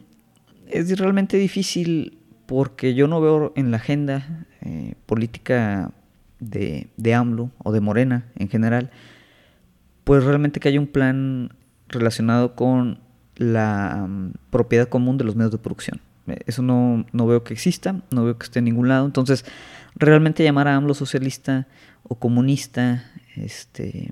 es 0.68 0.98
realmente 1.00 1.38
difícil 1.38 2.18
porque 2.46 2.94
yo 2.94 3.08
no 3.08 3.20
veo 3.20 3.52
en 3.56 3.72
la 3.72 3.78
agenda 3.78 4.46
eh, 4.62 4.94
política 5.06 5.92
de, 6.40 6.88
de, 6.98 7.14
AMLO 7.14 7.50
o 7.64 7.72
de 7.72 7.82
Morena 7.82 8.26
en 8.36 8.50
general, 8.50 8.92
pues 10.04 10.24
realmente 10.24 10.60
que 10.60 10.68
haya 10.68 10.80
un 10.80 10.88
plan 10.88 11.56
relacionado 11.88 12.56
con 12.56 13.00
la 13.38 14.06
mm, 14.08 14.34
propiedad 14.52 14.88
común 14.88 15.18
de 15.18 15.24
los 15.24 15.36
medios 15.36 15.52
de 15.52 15.58
producción. 15.58 16.00
Eh, 16.28 16.40
eso 16.46 16.62
no, 16.62 17.06
no, 17.12 17.28
veo 17.28 17.44
que 17.44 17.54
exista, 17.54 18.02
no 18.12 18.26
veo 18.26 18.38
que 18.38 18.46
esté 18.46 18.60
en 18.60 18.66
ningún 18.66 18.88
lado. 18.88 19.06
Entonces, 19.06 19.46
realmente 19.96 20.44
llamar 20.44 20.68
a 20.68 20.76
AMLO 20.76 20.94
socialista 20.94 21.68
o 22.04 22.16
comunista, 22.16 23.12
este, 23.36 24.12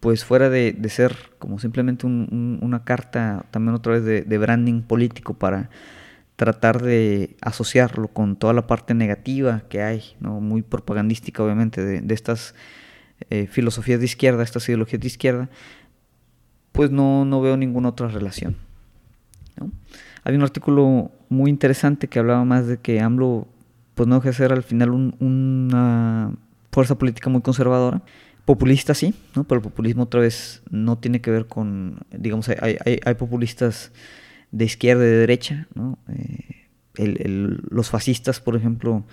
pues 0.00 0.24
fuera 0.24 0.48
de, 0.48 0.76
ser 0.88 1.16
como 1.38 1.58
simplemente 1.58 2.06
una 2.06 2.84
carta, 2.84 3.46
también 3.50 3.74
otra 3.74 3.98
vez 3.98 4.04
de, 4.04 4.38
branding 4.38 4.82
político 4.82 5.34
para 5.34 5.70
tratar 6.36 6.82
de 6.82 7.36
asociarlo 7.40 8.08
con 8.08 8.36
toda 8.36 8.52
la 8.52 8.66
parte 8.68 8.94
negativa 8.94 9.64
que 9.68 9.82
hay, 9.82 10.02
¿no? 10.20 10.40
muy 10.40 10.62
propagandística 10.62 11.42
obviamente, 11.42 11.84
de, 11.84 12.14
estas 12.14 12.54
eh, 13.28 13.48
filosofías 13.48 13.98
de 13.98 14.06
izquierda, 14.06 14.44
estas 14.44 14.68
ideologías 14.68 15.00
de 15.00 15.08
izquierda, 15.08 15.48
pues 16.70 16.92
no, 16.92 17.24
no 17.24 17.40
veo 17.40 17.56
ninguna 17.56 17.88
otra 17.88 18.06
relación. 18.06 18.56
¿no? 19.58 19.72
Hay 20.24 20.34
un 20.34 20.42
artículo 20.42 21.10
muy 21.28 21.50
interesante 21.50 22.08
que 22.08 22.18
hablaba 22.18 22.44
más 22.44 22.66
de 22.66 22.78
que 22.78 23.00
AMLO 23.00 23.48
pues 23.94 24.06
no 24.08 24.16
deja 24.16 24.28
de 24.28 24.34
ser 24.34 24.52
al 24.52 24.62
final 24.62 24.90
una 25.18 26.32
fuerza 26.70 26.96
política 26.96 27.30
muy 27.30 27.42
conservadora 27.42 28.02
populista 28.48 28.94
sí, 28.94 29.12
¿no? 29.36 29.44
pero 29.44 29.58
el 29.58 29.62
populismo 29.62 30.04
otra 30.04 30.20
vez 30.20 30.62
no 30.70 30.96
tiene 30.96 31.20
que 31.20 31.30
ver 31.30 31.46
con, 31.46 31.98
digamos, 32.10 32.48
hay, 32.48 32.78
hay, 33.04 33.14
populistas 33.14 33.92
de 34.52 34.64
izquierda 34.64 35.04
y 35.04 35.06
de 35.06 35.16
derecha, 35.18 35.68
¿no? 35.74 35.98
Eh, 36.08 36.66
los 36.96 37.90
fascistas, 37.90 38.40
por 38.40 38.56
ejemplo, 38.56 39.04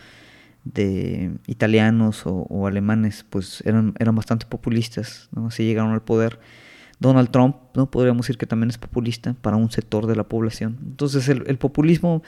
de 0.64 1.32
italianos 1.48 2.24
o, 2.24 2.66
alemanes, 2.66 3.26
pues 3.30 3.62
eran, 3.66 3.94
eran 4.00 4.16
bastante 4.16 4.46
populistas, 4.46 5.28
¿no? 5.36 5.48
así 5.48 5.66
llegaron 5.66 5.92
al 5.92 6.02
poder. 6.02 6.40
Donald 7.00 7.30
Trump, 7.30 7.58
¿no? 7.76 7.90
podríamos 7.90 8.26
decir 8.26 8.38
que 8.38 8.48
también 8.48 8.70
es 8.70 8.78
populista 8.78 9.36
para 9.42 9.58
un 9.58 9.72
sector 9.72 10.08
de 10.08 10.16
la 10.16 10.24
población. 10.24 10.78
Entonces 10.86 11.28
el, 11.30 11.58
populismo, 11.58 12.24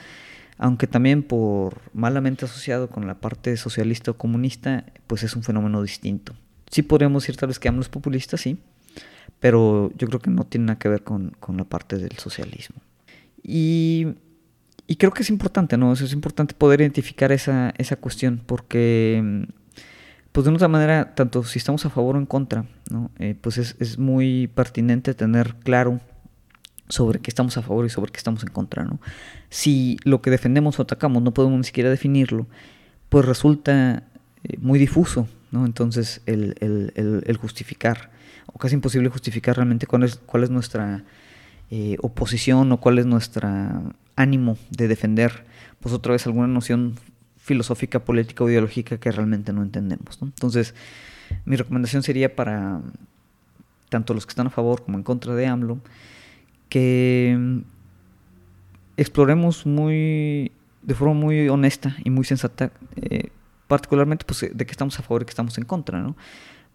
aunque 0.58 0.86
también 0.86 1.22
por 1.22 1.80
malamente 1.94 2.44
asociado 2.44 2.88
con 2.88 3.06
la 3.06 3.14
parte 3.20 3.56
socialista 3.56 4.10
o 4.10 4.16
comunista, 4.16 4.84
pues 5.06 5.22
es 5.22 5.34
un 5.36 5.42
fenómeno 5.42 5.82
distinto 5.82 6.34
sí 6.70 6.82
podríamos 6.82 7.22
decir 7.22 7.36
tal 7.36 7.48
vez 7.48 7.58
que 7.58 7.68
AMLO 7.68 7.84
populistas, 7.90 8.40
sí, 8.40 8.58
pero 9.40 9.92
yo 9.96 10.08
creo 10.08 10.20
que 10.20 10.30
no 10.30 10.44
tiene 10.44 10.66
nada 10.66 10.78
que 10.78 10.88
ver 10.88 11.02
con, 11.02 11.32
la 11.56 11.64
parte 11.64 11.96
del 11.96 12.16
socialismo. 12.18 12.76
Y, 13.42 14.06
creo 14.98 15.12
que 15.12 15.22
es 15.22 15.30
importante, 15.30 15.76
¿no? 15.76 15.92
es 15.92 16.12
importante 16.12 16.54
poder 16.54 16.80
identificar 16.80 17.32
esa 17.32 17.96
cuestión, 18.00 18.42
porque 18.44 19.46
pues 20.38 20.46
de 20.46 20.52
otra 20.52 20.68
manera, 20.68 21.16
tanto 21.16 21.42
si 21.42 21.58
estamos 21.58 21.84
a 21.84 21.90
favor 21.90 22.14
o 22.14 22.18
en 22.20 22.24
contra, 22.24 22.64
¿no? 22.92 23.10
Eh, 23.18 23.34
pues 23.40 23.58
es, 23.58 23.74
es, 23.80 23.98
muy 23.98 24.46
pertinente 24.46 25.12
tener 25.12 25.56
claro 25.64 25.98
sobre 26.88 27.18
qué 27.18 27.28
estamos 27.28 27.56
a 27.56 27.62
favor 27.62 27.84
y 27.84 27.88
sobre 27.88 28.12
qué 28.12 28.18
estamos 28.18 28.44
en 28.44 28.50
contra. 28.50 28.84
¿no? 28.84 29.00
Si 29.50 29.96
lo 30.04 30.22
que 30.22 30.30
defendemos 30.30 30.78
o 30.78 30.82
atacamos 30.82 31.24
no 31.24 31.34
podemos 31.34 31.58
ni 31.58 31.64
siquiera 31.64 31.90
definirlo, 31.90 32.46
pues 33.08 33.24
resulta 33.24 34.04
eh, 34.44 34.58
muy 34.60 34.78
difuso 34.78 35.26
¿no? 35.50 35.66
Entonces, 35.66 36.20
el, 36.26 37.38
justificar, 37.40 38.12
o 38.46 38.60
casi 38.60 38.76
imposible 38.76 39.08
justificar 39.08 39.56
realmente 39.56 39.88
cuál 39.88 40.04
es, 40.04 40.20
cuál 40.24 40.44
es 40.44 40.50
nuestra 40.50 41.02
eh, 41.72 41.96
oposición 42.00 42.70
o 42.70 42.78
cuál 42.78 43.00
es 43.00 43.06
nuestro 43.06 43.48
ánimo 44.14 44.56
de 44.70 44.86
defender, 44.86 45.46
pues 45.80 45.92
otra 45.92 46.12
vez 46.12 46.24
alguna 46.26 46.46
noción 46.46 46.94
filosófica, 47.48 48.04
política 48.04 48.44
o 48.44 48.50
ideológica 48.50 48.98
que 48.98 49.10
realmente 49.10 49.52
no 49.54 49.62
entendemos. 49.62 50.18
Entonces, 50.20 50.74
mi 51.46 51.56
recomendación 51.56 52.02
sería 52.02 52.36
para 52.36 52.82
tanto 53.88 54.12
los 54.12 54.26
que 54.26 54.32
están 54.32 54.48
a 54.48 54.50
favor 54.50 54.84
como 54.84 54.98
en 54.98 55.02
contra 55.02 55.34
de 55.34 55.46
AMLO, 55.46 55.78
que 56.68 57.62
exploremos 58.98 59.64
muy 59.64 60.52
de 60.82 60.94
forma 60.94 61.14
muy 61.14 61.48
honesta 61.48 61.96
y 62.04 62.10
muy 62.10 62.24
sensata, 62.24 62.70
eh, 62.96 63.30
particularmente 63.66 64.26
pues, 64.26 64.40
de 64.52 64.66
que 64.66 64.72
estamos 64.72 64.98
a 64.98 65.02
favor 65.02 65.22
y 65.22 65.24
que 65.24 65.30
estamos 65.30 65.56
en 65.56 65.64
contra, 65.64 66.00
¿no? 66.00 66.16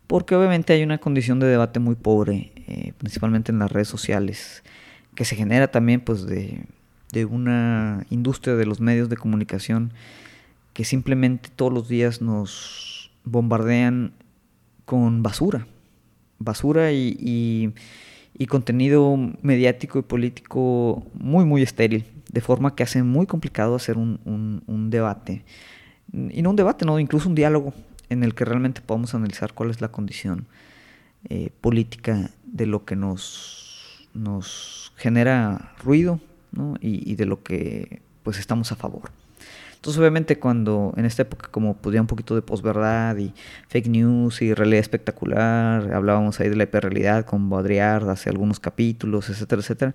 Porque 0.08 0.36
obviamente 0.36 0.74
hay 0.74 0.84
una 0.84 0.98
condición 0.98 1.40
de 1.40 1.48
debate 1.48 1.80
muy 1.80 1.96
pobre, 1.96 2.52
eh, 2.68 2.94
principalmente 2.98 3.52
en 3.52 3.60
las 3.60 3.72
redes 3.72 3.88
sociales, 3.88 4.64
que 5.16 5.24
se 5.24 5.36
genera 5.36 5.70
también 5.70 6.02
pues 6.02 6.26
de 6.26 6.66
una 7.30 8.06
industria 8.10 8.56
de 8.56 8.66
los 8.66 8.82
medios 8.82 9.08
de 9.08 9.18
comunicación 9.18 9.94
que 10.74 10.86
simplemente 10.86 11.50
todos 11.56 11.72
los 11.72 11.88
días 11.88 12.22
nos 12.22 13.12
bombardean 13.24 14.14
con 14.86 15.24
basura, 15.24 15.68
basura 16.40 16.92
y, 16.92 17.74
y, 18.38 18.46
contenido 18.48 19.16
mediático 19.42 20.00
y 20.00 20.02
político 20.02 21.06
muy, 21.14 21.46
muy 21.46 21.62
estéril, 21.62 22.06
de 22.32 22.42
forma 22.42 22.76
que 22.76 22.84
hace 22.84 23.02
muy 23.04 23.26
complicado 23.26 23.76
hacer 23.76 23.98
un, 23.98 24.20
un, 24.68 24.90
debate. 24.90 25.46
Y 26.12 26.42
no 26.42 26.50
un 26.50 26.56
debate, 26.56 26.86
no, 26.86 27.00
incluso 27.00 27.30
un 27.30 27.36
diálogo 27.36 27.74
en 28.10 28.24
el 28.24 28.36
que 28.36 28.46
realmente 28.46 28.82
podamos 28.82 29.16
analizar 29.16 29.54
cuál 29.54 29.70
es 29.70 29.80
la 29.80 29.88
condición 29.88 30.48
eh, 31.30 31.52
política 31.62 32.32
de 32.46 32.66
lo 32.66 32.84
que 32.84 32.96
nos, 32.96 34.10
nos 34.14 34.92
genera 34.98 35.74
ruido 35.84 36.20
¿no? 36.52 36.76
y, 36.82 37.10
y 37.10 37.16
de 37.16 37.26
lo 37.26 37.42
que 37.42 38.02
pues 38.24 38.38
estamos 38.38 38.72
a 38.72 38.76
favor. 38.76 39.12
Entonces, 39.84 40.00
obviamente, 40.00 40.40
cuando 40.40 40.94
en 40.96 41.04
esta 41.04 41.24
época, 41.24 41.50
como 41.52 41.76
podía 41.76 42.00
un 42.00 42.08
poquito 42.08 42.36
de 42.36 42.42
posverdad 42.42 43.18
y 43.18 43.34
fake 43.68 43.88
news 43.88 44.42
y 44.42 44.54
realidad 44.54 44.80
espectacular, 44.80 45.94
hablábamos 45.94 46.40
ahí 46.40 46.48
de 46.48 46.56
la 46.56 46.64
hiperrealidad 46.64 47.26
con 47.26 47.50
Baudrillard 47.50 48.10
hace 48.10 48.30
algunos 48.30 48.62
capítulos, 48.62 49.30
etcétera, 49.30 49.62
etcétera, 49.62 49.94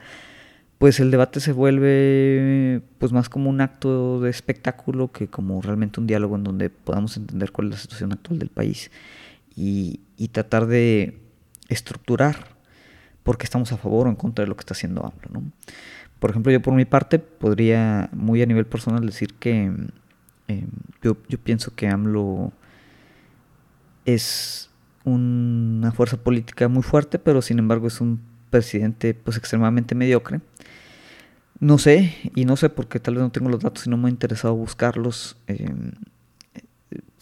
pues 0.76 1.00
el 1.00 1.10
debate 1.10 1.40
se 1.40 1.52
vuelve 1.52 2.82
pues 2.98 3.12
más 3.12 3.30
como 3.30 3.48
un 3.48 3.62
acto 3.62 4.20
de 4.20 4.28
espectáculo 4.28 5.10
que 5.10 5.28
como 5.28 5.62
realmente 5.62 6.00
un 6.00 6.06
diálogo 6.06 6.36
en 6.36 6.44
donde 6.44 6.68
podamos 6.68 7.16
entender 7.16 7.50
cuál 7.50 7.68
es 7.68 7.72
la 7.72 7.78
situación 7.78 8.12
actual 8.12 8.38
del 8.40 8.50
país 8.50 8.90
y, 9.56 10.00
y 10.18 10.28
tratar 10.28 10.66
de 10.66 11.18
estructurar 11.70 12.58
por 13.22 13.38
qué 13.38 13.44
estamos 13.44 13.72
a 13.72 13.78
favor 13.78 14.06
o 14.06 14.10
en 14.10 14.16
contra 14.16 14.44
de 14.44 14.50
lo 14.50 14.54
que 14.54 14.60
está 14.60 14.74
haciendo 14.74 15.00
AMLO, 15.02 15.40
¿no? 15.40 15.52
Por 16.18 16.30
ejemplo, 16.30 16.50
yo 16.50 16.60
por 16.60 16.74
mi 16.74 16.84
parte 16.84 17.18
podría 17.18 18.10
muy 18.12 18.42
a 18.42 18.46
nivel 18.46 18.66
personal 18.66 19.06
decir 19.06 19.34
que 19.34 19.72
em, 20.48 20.68
yo, 21.02 21.14
pienso 21.14 21.74
que 21.74 21.88
AMLO 21.88 22.52
es 24.04 24.70
una 25.04 25.92
fuerza 25.92 26.16
política 26.16 26.68
muy 26.68 26.82
fuerte, 26.82 27.18
pero 27.18 27.40
sin 27.40 27.58
embargo 27.58 27.86
es 27.86 28.00
un 28.00 28.20
presidente 28.50 29.14
pues 29.14 29.36
extremadamente 29.36 29.94
mediocre. 29.94 30.40
No 31.60 31.78
sé, 31.78 32.14
y 32.34 32.44
no 32.44 32.56
sé 32.56 32.68
porque 32.70 33.00
tal 33.00 33.14
vez 33.14 33.22
no 33.22 33.30
tengo 33.30 33.50
los 33.50 33.60
datos 33.60 33.86
y 33.86 33.90
no 33.90 33.96
me 33.96 34.08
ha 34.08 34.10
interesado 34.10 34.54
buscarlos. 34.54 35.36
Em, 35.46 35.92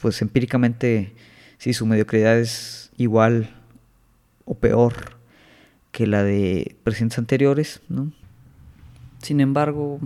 pues 0.00 0.22
empíricamente, 0.22 1.14
si 1.59 1.72
su 1.72 1.87
mediocridad 1.87 2.38
es 2.38 2.90
igual 2.96 3.54
o 4.44 4.54
peor 4.54 5.16
que 5.90 6.06
la 6.06 6.22
de 6.22 6.76
presidentes 6.85 7.18
anteriores, 7.18 7.82
¿no? 7.88 8.12
Sin 9.22 9.40
embargo, 9.40 9.98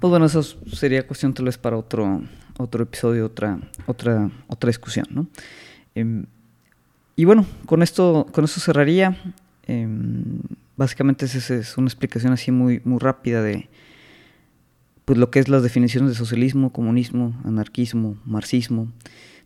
pues 0.00 0.10
bueno, 0.10 0.26
eso 0.26 0.42
sería 0.42 1.06
cuestión 1.06 1.34
tal 1.34 1.46
vez 1.46 1.58
para 1.58 1.76
otro, 1.76 2.22
otro 2.58 2.82
episodio, 2.82 3.26
otra, 3.26 3.58
otra, 3.86 4.30
otra 4.46 4.68
discusión, 4.68 5.06
¿no? 5.10 5.26
Em, 5.94 6.26
y 7.16 7.24
bueno, 7.24 7.46
con 7.66 7.82
esto, 7.82 8.26
con 8.32 8.44
esto 8.44 8.60
cerraría. 8.60 9.16
Em, 9.66 10.40
básicamente 10.76 11.26
esa 11.26 11.54
es 11.54 11.76
una 11.76 11.88
explicación 11.88 12.32
así 12.32 12.52
muy, 12.52 12.80
muy 12.84 12.98
rápida 12.98 13.42
de 13.42 13.68
pues 15.04 15.18
lo 15.18 15.30
que 15.30 15.40
es 15.40 15.48
las 15.48 15.62
definiciones 15.62 16.10
de 16.10 16.16
socialismo, 16.16 16.70
comunismo, 16.70 17.34
anarquismo, 17.44 18.18
marxismo, 18.24 18.92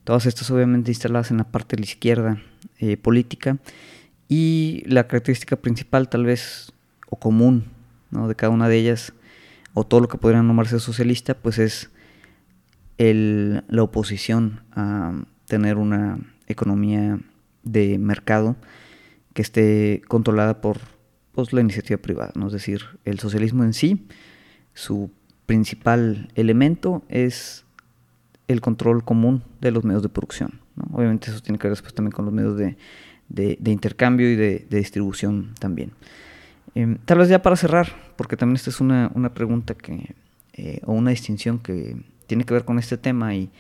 todas 0.04 0.26
estas 0.26 0.50
obviamente 0.50 0.90
instaladas 0.90 1.30
en 1.30 1.38
la 1.38 1.44
parte 1.44 1.76
de 1.76 1.82
la 1.82 1.86
izquierda 1.86 2.42
eh, 2.78 2.96
política 2.96 3.58
y 4.28 4.82
la 4.86 5.06
característica 5.06 5.56
principal 5.56 6.08
tal 6.08 6.24
vez 6.24 6.72
o 7.08 7.16
común 7.16 7.64
de 8.12 8.34
cada 8.34 8.50
una 8.50 8.68
de 8.68 8.76
ellas, 8.76 9.12
o 9.74 9.84
todo 9.84 10.00
lo 10.00 10.08
que 10.08 10.18
podría 10.18 10.42
nombrarse 10.42 10.78
socialista, 10.78 11.34
pues 11.34 11.58
es 11.58 11.90
el, 12.98 13.64
la 13.68 13.82
oposición 13.82 14.60
a 14.72 15.12
tener 15.46 15.76
una 15.76 16.18
economía 16.46 17.18
de 17.62 17.98
mercado 17.98 18.56
que 19.34 19.42
esté 19.42 20.02
controlada 20.08 20.60
por 20.60 20.78
pues, 21.32 21.52
la 21.52 21.60
iniciativa 21.60 22.00
privada. 22.00 22.32
¿no? 22.34 22.48
Es 22.48 22.52
decir, 22.52 22.82
el 23.04 23.18
socialismo 23.18 23.64
en 23.64 23.72
sí, 23.72 24.06
su 24.74 25.10
principal 25.46 26.28
elemento 26.34 27.02
es 27.08 27.64
el 28.48 28.60
control 28.60 29.04
común 29.04 29.42
de 29.60 29.70
los 29.70 29.84
medios 29.84 30.02
de 30.02 30.08
producción. 30.08 30.60
Obviamente 30.90 31.30
eso 31.30 31.40
tiene 31.40 31.58
que 31.58 31.68
ver 31.68 31.80
también 31.80 32.12
con 32.12 32.24
los 32.24 32.34
medios 32.34 32.56
de, 32.56 32.76
de, 33.28 33.70
intercambio 33.70 34.30
y 34.30 34.36
de 34.36 34.66
distribución 34.68 35.54
también. 35.58 35.92
Em, 36.74 36.96
tal 37.04 37.18
vez 37.18 37.28
ya 37.28 37.42
para 37.42 37.56
cerrar, 37.56 37.92
porque 38.16 38.36
también 38.36 38.56
esta 38.56 38.70
es 38.70 38.80
una, 38.80 39.10
una 39.14 39.34
pregunta 39.34 39.74
que, 39.74 40.14
eh, 40.54 40.80
o 40.84 40.92
una 40.92 41.10
distinción 41.10 41.58
que 41.58 41.96
tiene 42.26 42.44
que 42.44 42.54
ver 42.54 42.64
con 42.64 42.78
este 42.78 42.96
tema 42.96 43.34
y, 43.34 43.50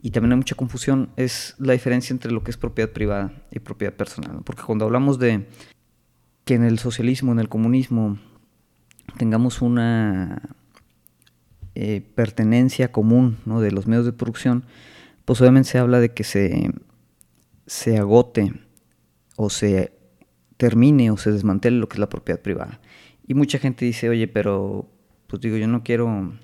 y, 0.00 0.10
también 0.10 0.32
hay 0.32 0.38
mucha 0.38 0.54
confusión, 0.54 1.10
es 1.16 1.54
la 1.58 1.72
diferencia 1.72 2.12
entre 2.12 2.32
lo 2.32 2.44
que 2.44 2.50
es 2.50 2.56
propiedad 2.56 2.90
privada 2.90 3.32
y 3.50 3.58
propiedad 3.58 3.94
personal. 3.94 4.40
Porque 4.44 4.62
cuando 4.62 4.84
hablamos 4.84 5.18
de 5.18 5.46
que 6.44 6.54
en 6.54 6.64
el 6.64 6.78
socialismo, 6.78 7.32
en 7.32 7.40
el 7.40 7.48
comunismo, 7.48 8.18
tengamos 9.16 9.62
una 9.62 10.56
eh, 11.74 12.02
pertenencia 12.14 12.92
común 12.92 13.38
¿no? 13.44 13.60
de 13.60 13.72
los 13.72 13.86
medios 13.86 14.04
de 14.04 14.12
producción, 14.12 14.64
pues 15.24 15.40
obviamente 15.40 15.70
se 15.70 15.78
habla 15.78 16.00
de 16.00 16.12
que 16.12 16.24
se, 16.24 16.70
se 17.66 17.98
agote 17.98 18.52
o 19.36 19.50
se 19.50 19.92
termine 20.62 21.10
o 21.10 21.16
se 21.16 21.32
desmantele 21.32 21.76
lo 21.78 21.88
que 21.88 21.96
es 21.96 21.98
la 21.98 22.08
propiedad 22.08 22.40
privada. 22.40 22.80
Y 23.26 23.34
mucha 23.34 23.58
gente 23.58 23.84
dice, 23.84 24.08
oye, 24.08 24.28
pero 24.28 24.88
pues 25.26 25.42
digo, 25.42 25.56
yo 25.56 25.66
no 25.66 25.82
quiero 25.82 26.34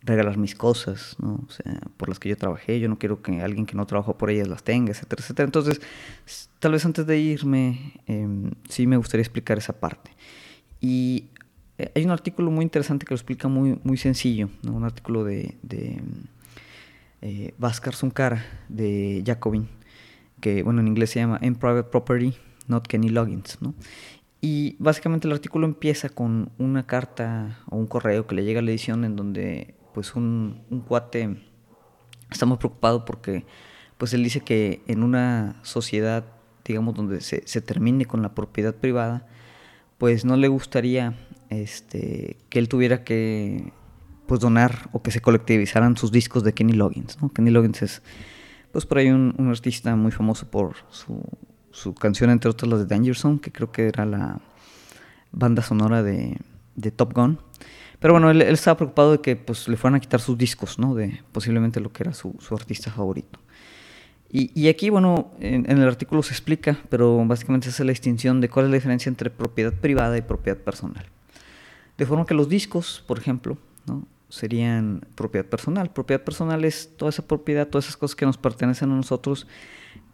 regalar 0.00 0.38
mis 0.38 0.54
cosas, 0.54 1.16
¿no? 1.18 1.44
O 1.46 1.50
sea, 1.50 1.78
por 1.98 2.08
las 2.08 2.18
que 2.18 2.30
yo 2.30 2.36
trabajé, 2.38 2.80
yo 2.80 2.88
no 2.88 2.98
quiero 2.98 3.20
que 3.20 3.42
alguien 3.42 3.66
que 3.66 3.74
no 3.74 3.84
trabajó 3.84 4.16
por 4.16 4.30
ellas 4.30 4.48
las 4.48 4.62
tenga, 4.62 4.92
etcétera, 4.92 5.20
etcétera. 5.20 5.44
Entonces, 5.44 5.82
tal 6.60 6.72
vez 6.72 6.86
antes 6.86 7.06
de 7.06 7.18
irme, 7.18 8.00
em, 8.06 8.52
sí 8.70 8.86
me 8.86 8.96
gustaría 8.96 9.20
explicar 9.20 9.58
esa 9.58 9.78
parte. 9.78 10.12
Y 10.80 11.26
eh, 11.76 11.92
hay 11.94 12.06
un 12.06 12.10
artículo 12.10 12.50
muy 12.50 12.62
interesante 12.62 13.04
que 13.04 13.12
lo 13.12 13.16
explica 13.16 13.48
muy, 13.48 13.78
muy 13.84 13.98
sencillo, 13.98 14.48
¿no? 14.62 14.72
un 14.72 14.84
artículo 14.84 15.24
de, 15.24 15.58
de 15.62 16.00
eh, 17.20 17.52
Sunkara, 17.92 18.46
de 18.70 19.22
Jacobin, 19.26 19.68
que 20.40 20.62
bueno, 20.62 20.80
en 20.80 20.88
inglés 20.88 21.10
se 21.10 21.20
llama 21.20 21.38
In 21.42 21.54
Private 21.54 21.90
Property, 21.90 22.34
Not 22.72 22.88
Kenny 22.88 23.08
Loggins, 23.08 23.58
¿no? 23.60 23.74
Y 24.44 24.74
básicamente 24.80 25.28
el 25.28 25.32
artículo 25.32 25.66
empieza 25.66 26.08
con 26.08 26.50
una 26.58 26.84
carta 26.84 27.60
o 27.70 27.76
un 27.76 27.86
correo 27.86 28.26
que 28.26 28.34
le 28.34 28.44
llega 28.44 28.58
a 28.58 28.62
la 28.62 28.72
edición 28.72 29.04
en 29.04 29.14
donde 29.14 29.76
pues 29.94 30.16
un, 30.16 30.64
cuate 30.88 31.36
está 32.28 32.44
muy 32.44 32.56
preocupado 32.56 33.04
porque 33.04 33.46
pues 33.98 34.12
él 34.14 34.24
dice 34.24 34.40
que 34.40 34.82
en 34.88 35.04
una 35.04 35.60
sociedad, 35.62 36.24
digamos, 36.64 36.94
donde 36.94 37.20
se, 37.20 37.60
termine 37.60 38.04
con 38.04 38.20
la 38.20 38.34
propiedad 38.34 38.74
privada, 38.74 39.28
pues 39.96 40.24
no 40.24 40.36
le 40.36 40.48
gustaría 40.48 41.14
este, 41.48 42.36
que 42.48 42.58
él 42.58 42.68
tuviera 42.68 43.04
que 43.04 43.72
pues 44.26 44.40
donar 44.40 44.88
o 44.90 45.02
que 45.02 45.12
se 45.12 45.20
colectivizaran 45.20 45.96
sus 45.96 46.10
discos 46.10 46.42
de 46.42 46.52
Kenny 46.52 46.72
Loggins. 46.72 47.16
Kenny 47.32 47.50
Loggins 47.52 47.82
es 47.82 48.02
pues 48.72 48.86
por 48.86 48.98
ahí 48.98 49.10
un, 49.10 49.36
un 49.38 49.50
artista 49.50 49.94
muy 49.94 50.10
famoso 50.10 50.50
por 50.50 50.74
su 50.90 51.22
su 51.72 51.94
canción, 51.94 52.30
entre 52.30 52.50
otras 52.50 52.70
las 52.70 52.80
de 52.80 52.86
Danger 52.86 53.16
Zone, 53.16 53.40
que 53.40 53.50
creo 53.50 53.72
que 53.72 53.88
era 53.88 54.06
la 54.06 54.40
banda 55.32 55.62
sonora 55.62 56.02
de, 56.02 56.38
Top 56.96 57.12
Gun. 57.14 57.38
Pero 57.98 58.14
bueno, 58.14 58.30
él, 58.30 58.42
estaba 58.42 58.76
preocupado 58.76 59.12
de 59.12 59.20
que 59.20 59.36
pues, 59.36 59.68
le 59.68 59.76
fueran 59.76 59.96
a 59.96 60.00
quitar 60.00 60.20
sus 60.20 60.36
discos, 60.36 60.78
¿no? 60.78 60.94
De 60.94 61.22
posiblemente 61.32 61.80
lo 61.80 61.92
que 61.92 62.02
era 62.02 62.12
su, 62.12 62.36
artista 62.50 62.90
favorito. 62.90 63.38
Y, 64.34 64.68
aquí, 64.68 64.88
bueno, 64.88 65.30
en, 65.40 65.70
el 65.70 65.86
artículo 65.86 66.22
se 66.22 66.32
explica, 66.32 66.78
pero 66.88 67.22
básicamente 67.26 67.68
es 67.68 67.78
la 67.80 67.90
distinción 67.90 68.40
de 68.40 68.48
cuál 68.48 68.64
es 68.64 68.70
la 68.70 68.76
diferencia 68.76 69.10
entre 69.10 69.28
propiedad 69.28 69.74
privada 69.74 70.16
y 70.16 70.22
propiedad 70.22 70.56
personal. 70.56 71.04
De 71.98 72.06
forma 72.06 72.24
que 72.24 72.32
los 72.32 72.48
discos, 72.48 73.04
por 73.06 73.18
ejemplo, 73.18 73.58
¿no? 73.86 74.06
serían 74.30 75.06
propiedad 75.14 75.44
personal. 75.44 75.90
Propiedad 75.90 76.24
personal 76.24 76.64
es 76.64 76.96
toda 76.96 77.10
esa 77.10 77.26
propiedad, 77.26 77.68
todas 77.68 77.84
esas 77.84 77.98
cosas 77.98 78.16
que 78.16 78.24
nos 78.24 78.38
pertenecen 78.38 78.90
a 78.90 78.96
nosotros 78.96 79.46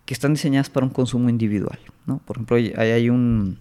que 0.09 0.15
están 0.15 0.33
diseñadas 0.33 0.71
para 0.71 0.87
un 0.87 0.91
consumo 0.91 1.29
individual. 1.29 1.79
¿no? 2.07 2.23
Por 2.25 2.39
ejemplo, 2.39 2.57
hay, 2.57 2.69
hay 2.71 3.11
un, 3.11 3.59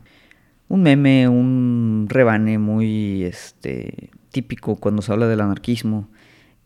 un, 0.69 0.81
meme, 0.81 1.27
un 1.27 2.05
rebane 2.07 2.57
muy 2.57 3.25
este, 3.25 4.11
típico 4.31 4.77
cuando 4.77 5.01
se 5.01 5.11
habla 5.11 5.27
del 5.27 5.41
anarquismo, 5.41 6.07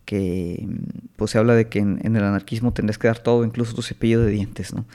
que 0.05 0.67
pues 1.15 1.31
se 1.31 1.39
habla 1.39 1.55
de 1.55 1.67
que 1.67 1.79
en, 1.79 2.15
el 2.15 2.23
anarquismo 2.23 2.73
tendrías 2.73 2.99
que 2.99 3.07
dar 3.07 3.17
todo, 3.17 3.43
incluso 3.43 3.73
tu 3.73 3.81
cepillo 3.81 4.21
de 4.21 4.29
dientes, 4.29 4.71
¿no? 4.71 4.85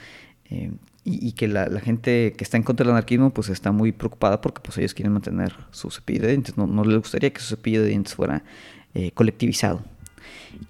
Eh, 0.45 0.71
y, 1.03 1.33
que 1.33 1.49
la, 1.49 1.67
gente 1.81 2.33
que 2.37 2.45
está 2.45 2.55
en 2.55 2.63
contra 2.63 2.85
del 2.85 2.91
anarquismo 2.91 3.33
pues 3.33 3.49
está 3.49 3.73
muy 3.73 3.91
preocupada 3.91 4.39
porque 4.39 4.61
pues 4.63 4.77
ellos 4.77 4.93
quieren 4.93 5.11
mantener 5.11 5.53
su 5.71 5.91
cepillo 5.91 6.21
de 6.21 6.29
dientes, 6.29 6.57
no, 6.57 6.65
no 6.65 6.85
les 6.85 6.97
gustaría 6.99 7.33
que 7.33 7.41
su 7.41 7.55
cepillo 7.55 7.81
de 7.81 7.89
dientes 7.89 8.15
fuera 8.15 8.45
eh, 8.93 9.11
colectivizado. 9.11 9.83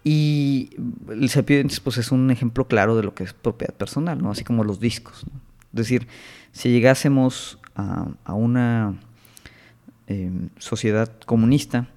Y 0.04 0.70
el 1.10 1.30
dientes 1.46 1.80
pues, 1.80 1.98
es 1.98 2.12
un 2.12 2.32
ejemplo 2.32 2.68
claro 2.68 2.96
de 2.96 3.04
lo 3.04 3.14
que 3.14 3.24
es 3.24 3.34
propiedad 3.34 3.74
personal, 3.74 4.22
¿no? 4.22 4.32
así 4.32 4.44
como 4.44 4.64
los 4.64 4.80
discos. 4.80 5.26
Es 5.74 5.78
decir, 5.78 6.08
si 6.52 6.70
llegásemos 6.70 7.60
a, 7.76 8.34
una 8.34 8.96
em, 10.08 10.50
sociedad 10.58 11.12
comunista, 11.26 11.88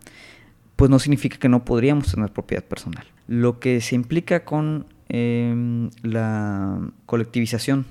pues 0.77 0.90
no 0.90 0.99
significa 0.99 1.38
que 1.38 1.49
no 1.49 1.64
podríamos 1.64 2.12
tener 2.12 2.33
propiedad 2.33 2.64
personal. 2.64 3.07
Lo 3.27 3.61
que 3.61 3.81
se 3.81 3.95
implica 3.95 4.45
con 4.45 4.87
em, 5.09 5.90
la 6.03 6.81
colectivización 7.07 7.87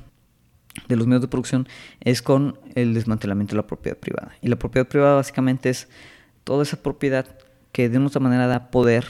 de 0.88 0.95
los 0.95 1.08
medios 1.08 1.21
de 1.21 1.28
producción 1.28 1.67
es 2.02 2.21
con 2.21 2.58
el 2.75 2.93
desmantelamiento 2.93 3.56
de 3.56 3.58
la 3.58 3.67
propiedad 3.67 3.97
privada. 3.97 4.34
Y 4.41 4.47
la 4.47 4.58
propiedad 4.58 4.88
privada 4.88 5.15
básicamente 5.15 5.69
es 5.69 5.88
toda 6.43 6.63
esa 6.63 6.82
propiedad 6.82 7.25
que 7.71 7.89
de 7.89 7.97
una 7.97 8.10
manera 8.19 8.47
da 8.47 8.71
poder 8.71 9.06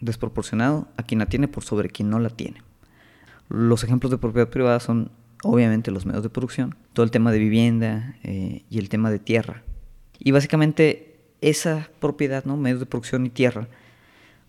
desproporcionado 0.00 0.88
a 0.96 1.02
quien 1.02 1.20
la 1.20 1.26
tiene 1.26 1.48
por 1.48 1.64
sobre 1.64 1.88
quien 1.88 2.10
no 2.10 2.18
la 2.18 2.30
tiene. 2.30 2.62
Los 3.48 3.84
ejemplos 3.84 4.10
de 4.10 4.18
propiedad 4.18 4.48
privada 4.48 4.80
son 4.80 5.10
obviamente 5.42 5.90
los 5.90 6.06
medios 6.06 6.22
de 6.22 6.30
producción, 6.30 6.76
todo 6.92 7.04
el 7.04 7.10
tema 7.10 7.32
de 7.32 7.38
vivienda 7.38 8.16
eh, 8.22 8.62
y 8.70 8.78
el 8.78 8.88
tema 8.88 9.10
de 9.10 9.18
tierra. 9.18 9.62
Y 10.18 10.32
básicamente 10.32 11.16
esa 11.40 11.90
propiedad, 12.00 12.44
¿no? 12.44 12.56
medios 12.56 12.80
de 12.80 12.86
producción 12.86 13.26
y 13.26 13.30
tierra, 13.30 13.68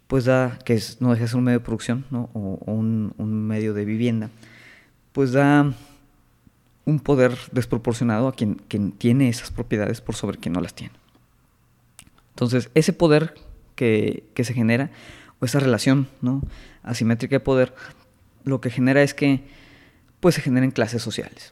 pues 0.08 0.26
da, 0.26 0.58
que 0.66 0.82
no 1.00 1.12
deja 1.12 1.24
de 1.24 1.28
ser 1.28 1.38
un 1.38 1.44
medio 1.44 1.60
de 1.60 1.66
producción 1.66 2.06
o, 2.12 2.60
un, 2.66 3.14
medio 3.48 3.74
de 3.74 3.86
vivienda, 3.86 4.30
pues 5.12 5.34
da 5.34 5.74
un 6.86 7.00
poder 7.00 7.38
desproporcionado 7.52 8.30
a 8.30 8.34
quien, 8.34 8.56
tiene 8.98 9.28
esas 9.28 9.52
propiedades 9.52 10.00
por 10.00 10.16
sobre 10.16 10.38
quien 10.38 10.54
no 10.54 10.62
las 10.62 10.74
tiene. 10.74 10.94
Entonces, 12.30 12.70
ese 12.74 12.94
poder 12.94 13.34
que 13.76 14.24
se 14.38 14.54
genera 14.54 14.90
o 15.40 15.46
esa 15.46 15.60
relación 15.60 16.08
¿no? 16.22 16.42
asimétrica 16.84 17.36
de 17.36 17.40
poder, 17.40 17.74
lo 18.44 18.62
que 18.62 18.70
genera 18.70 19.04
es 19.04 19.14
que 19.14 19.44
pues 20.20 20.36
se 20.36 20.42
generen 20.42 20.72
clases 20.72 21.02
sociales. 21.02 21.52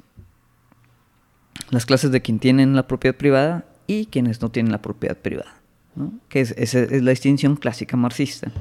Las 1.69 1.85
clases 1.85 2.11
de 2.11 2.21
quien 2.21 2.39
tienen 2.39 2.75
la 2.75 2.87
propiedad 2.87 3.15
privada 3.15 3.65
y 3.87 4.07
quienes 4.07 4.41
no 4.41 4.49
tienen 4.49 4.71
la 4.71 4.81
propiedad 4.81 5.17
privada. 5.17 5.55
¿no? 5.95 6.13
Que 6.29 6.41
es, 6.41 6.73
la 6.73 7.11
distinción 7.11 7.55
clásica 7.55 7.97
marxista, 7.97 8.51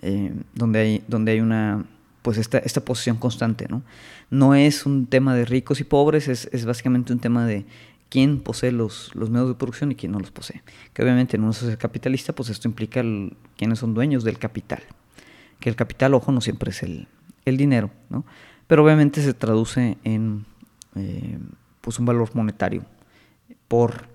eh, 0.00 0.32
donde, 0.54 0.78
hay, 0.78 1.04
donde 1.08 1.32
hay 1.32 1.40
una 1.40 1.84
pues 2.22 2.38
esta, 2.38 2.58
esta 2.58 2.84
posición 2.84 3.16
constante. 3.16 3.66
¿no? 3.68 3.82
no 4.30 4.54
es 4.54 4.86
un 4.86 5.06
tema 5.06 5.34
de 5.34 5.44
ricos 5.44 5.80
y 5.80 5.84
pobres, 5.84 6.26
es, 6.26 6.48
es 6.52 6.64
básicamente 6.64 7.12
un 7.12 7.18
tema 7.18 7.46
de 7.46 7.66
quién 8.12 8.40
posee 8.40 8.72
los, 8.72 9.10
los, 9.14 9.30
medios 9.30 9.48
de 9.48 9.54
producción 9.54 9.90
y 9.90 9.94
quién 9.94 10.12
no 10.12 10.20
los 10.20 10.30
posee. 10.30 10.62
Que 10.92 11.02
obviamente 11.02 11.38
en 11.38 11.44
una 11.44 11.54
sociedad 11.54 11.78
capitalista, 11.78 12.34
pues 12.34 12.50
esto 12.50 12.68
implica 12.68 13.02
quiénes 13.56 13.78
son 13.78 13.94
dueños 13.94 14.22
del 14.22 14.38
capital. 14.38 14.82
Que 15.60 15.70
el 15.70 15.76
capital, 15.76 16.12
ojo, 16.12 16.30
no 16.30 16.42
siempre 16.42 16.72
es 16.72 16.82
el, 16.82 17.08
el 17.46 17.56
dinero, 17.56 17.90
¿no? 18.10 18.26
Pero 18.66 18.84
obviamente 18.84 19.22
se 19.22 19.32
traduce 19.32 19.96
en 20.04 20.44
eh, 20.94 21.38
pues 21.80 21.98
un 21.98 22.04
valor 22.04 22.28
monetario 22.34 22.84
por 23.66 24.08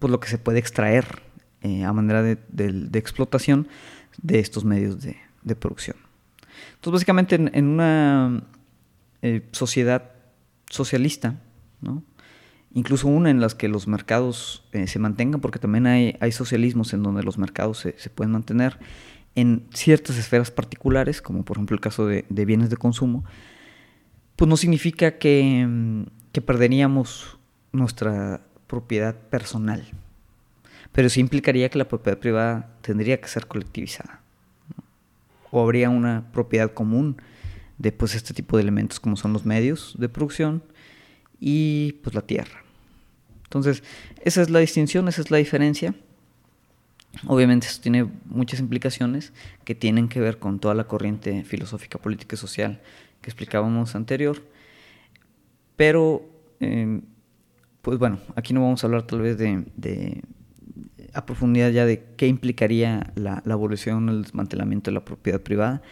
pues 0.00 0.10
lo 0.10 0.18
que 0.18 0.26
se 0.26 0.38
puede 0.38 0.58
extraer 0.58 1.22
eh, 1.62 1.84
a 1.84 1.92
manera 1.92 2.24
de, 2.24 2.36
de, 2.48 2.98
explotación 2.98 3.68
de 4.20 4.40
estos 4.40 4.64
medios 4.64 5.00
de, 5.02 5.18
de 5.44 5.54
producción. 5.54 5.96
Entonces, 6.74 6.94
básicamente 6.94 7.36
en, 7.36 7.50
en 7.54 7.66
una 7.68 8.42
eh, 9.22 9.46
sociedad 9.52 10.10
socialista, 10.68 11.36
¿no? 11.80 12.02
Incluso 12.76 13.08
una 13.08 13.30
en 13.30 13.40
las 13.40 13.54
que 13.54 13.68
los 13.68 13.88
mercados 13.88 14.62
eh, 14.72 14.86
se 14.86 14.98
mantengan, 14.98 15.40
porque 15.40 15.58
también 15.58 15.86
hay, 15.86 16.32
socialismos 16.32 16.92
en 16.92 17.02
donde 17.02 17.22
los 17.22 17.38
mercados 17.38 17.78
se, 17.78 18.10
pueden 18.10 18.32
mantener 18.32 18.78
en 19.34 19.66
ciertas 19.72 20.18
esferas 20.18 20.50
particulares, 20.50 21.22
como 21.22 21.42
por 21.42 21.56
ejemplo 21.56 21.74
el 21.74 21.80
caso 21.80 22.06
de, 22.06 22.26
bienes 22.28 22.68
de 22.68 22.76
consumo, 22.76 23.24
pues 24.36 24.46
no 24.46 24.58
significa 24.58 25.16
que, 25.16 25.66
mm, 25.66 26.02
que, 26.32 26.42
perderíamos 26.42 27.38
nuestra 27.72 28.42
propiedad 28.66 29.14
personal, 29.14 29.82
pero 30.92 31.08
sí 31.08 31.20
implicaría 31.20 31.70
que 31.70 31.78
la 31.78 31.88
propiedad 31.88 32.18
privada 32.18 32.76
tendría 32.82 33.18
que 33.22 33.28
ser 33.28 33.46
colectivizada, 33.46 34.20
o 35.50 35.62
habría 35.62 35.88
una 35.88 36.30
propiedad 36.30 36.70
común 36.74 37.16
de 37.78 37.90
pues, 37.90 38.14
este 38.14 38.34
tipo 38.34 38.58
de 38.58 38.64
elementos 38.64 39.00
como 39.00 39.16
son 39.16 39.32
los 39.32 39.46
medios 39.46 39.96
de 39.98 40.10
producción 40.10 40.62
y 41.40 41.92
pues 42.02 42.14
la 42.14 42.20
tierra. 42.20 42.65
Entonces, 43.56 43.82
esa 44.22 44.42
es 44.42 44.50
la 44.50 44.58
distinción, 44.58 45.08
esa 45.08 45.22
es 45.22 45.30
la 45.30 45.38
diferencia. 45.38 45.94
Obviamente 47.26 47.66
esto 47.66 47.82
tiene 47.82 48.06
muchas 48.26 48.60
implicaciones 48.60 49.32
que 49.64 49.74
tienen 49.74 50.08
que 50.08 50.20
ver 50.20 50.38
con 50.38 50.58
toda 50.58 50.74
la 50.74 50.84
corriente 50.84 51.44
filosófica, 51.44 51.98
política 51.98 52.34
y 52.34 52.38
social 52.38 52.80
que 53.20 53.30
explicábamos 53.30 53.94
anterior. 53.94 54.42
Pero, 55.76 56.28
em, 56.60 57.02
pues 57.82 57.98
bueno, 57.98 58.18
aquí 58.34 58.52
no 58.52 58.62
vamos 58.62 58.84
a 58.84 58.86
hablar 58.86 59.06
tal 59.06 59.20
vez 59.22 59.38
de, 59.38 60.22
a 61.14 61.24
profundidad 61.24 61.70
ya 61.70 61.86
de 61.86 62.04
qué 62.16 62.26
implicaría 62.26 63.12
la, 63.14 63.42
la 63.46 63.54
abolición, 63.54 64.08
el 64.08 64.22
desmantelamiento 64.22 64.90
de 64.90 64.94
la 64.94 65.04
propiedad 65.04 65.40
privada. 65.40 65.82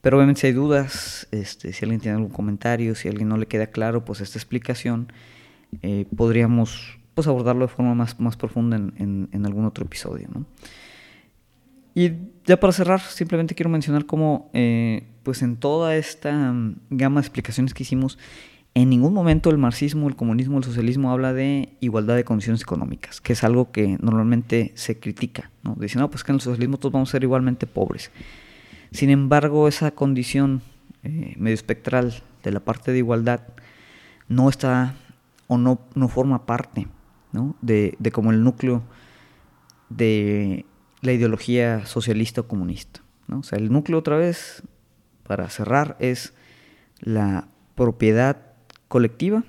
Pero 0.00 0.16
obviamente 0.16 0.42
si 0.42 0.48
hay 0.48 0.52
dudas, 0.52 1.28
este, 1.30 1.72
si 1.72 1.84
alguien 1.84 2.00
tiene 2.00 2.16
algún 2.16 2.32
comentario, 2.32 2.94
si 2.94 3.08
a 3.08 3.10
alguien 3.10 3.28
no 3.28 3.36
le 3.36 3.46
queda 3.46 3.68
claro, 3.68 4.04
pues 4.04 4.20
esta 4.20 4.38
explicación 4.38 5.12
eh, 5.82 6.06
podríamos 6.14 6.98
pues, 7.14 7.26
abordarlo 7.28 7.66
de 7.66 7.72
forma 7.72 7.94
más, 7.94 8.18
más 8.20 8.36
profunda 8.36 8.76
en, 8.76 9.28
en, 9.30 9.46
algún 9.46 9.64
otro 9.64 9.84
episodio. 9.84 10.28
¿no? 10.32 10.44
Y 11.94 12.12
ya 12.44 12.58
para 12.58 12.72
cerrar, 12.72 13.00
simplemente 13.00 13.54
quiero 13.54 13.70
mencionar 13.70 14.04
cómo 14.04 14.50
eh, 14.52 15.06
pues 15.22 15.42
en 15.42 15.56
toda 15.56 15.96
esta 15.96 16.52
mm, 16.52 16.76
gama 16.90 17.20
de 17.20 17.26
explicaciones 17.26 17.72
que 17.72 17.84
hicimos, 17.84 18.18
en 18.74 18.90
ningún 18.90 19.14
momento 19.14 19.50
el 19.50 19.58
marxismo, 19.58 20.08
el 20.08 20.16
comunismo, 20.16 20.58
el 20.58 20.64
socialismo 20.64 21.12
habla 21.12 21.32
de 21.32 21.76
igualdad 21.78 22.16
de 22.16 22.24
condiciones 22.24 22.62
económicas, 22.62 23.20
que 23.20 23.34
es 23.34 23.44
algo 23.44 23.70
que 23.70 23.96
normalmente 24.00 24.72
se 24.74 24.98
critica. 24.98 25.52
¿no? 25.62 25.76
Dicen, 25.78 26.00
no, 26.00 26.10
pues 26.10 26.24
que 26.24 26.32
en 26.32 26.36
el 26.36 26.40
socialismo 26.40 26.78
todos 26.78 26.92
vamos 26.92 27.10
a 27.10 27.12
ser 27.12 27.22
igualmente 27.22 27.68
pobres. 27.68 28.10
Sin 28.90 29.10
embargo, 29.10 29.68
esa 29.68 29.92
condición 29.92 30.62
eh, 31.04 31.34
medio 31.38 31.54
espectral 31.54 32.22
de 32.42 32.50
la 32.50 32.60
parte 32.60 32.90
de 32.90 32.98
igualdad 32.98 33.42
no 34.28 34.48
está 34.48 34.96
o 35.46 35.58
no, 35.58 35.80
no 35.94 36.08
forma 36.08 36.44
parte 36.44 36.88
De, 37.60 37.96
como 38.12 38.30
el 38.30 38.42
núcleo 38.44 38.82
de 39.88 40.64
la 41.00 41.12
ideología 41.12 41.86
socialista 41.86 42.42
o 42.42 42.48
comunista. 42.48 43.00
¿no? 43.26 43.40
O 43.40 43.42
sea, 43.42 43.58
el 43.58 43.72
núcleo 43.72 43.98
otra 43.98 44.16
vez, 44.16 44.62
para 45.24 45.48
cerrar, 45.50 45.96
es 45.98 46.34
la 47.00 47.48
propiedad 47.74 48.36
colectiva 48.88 49.44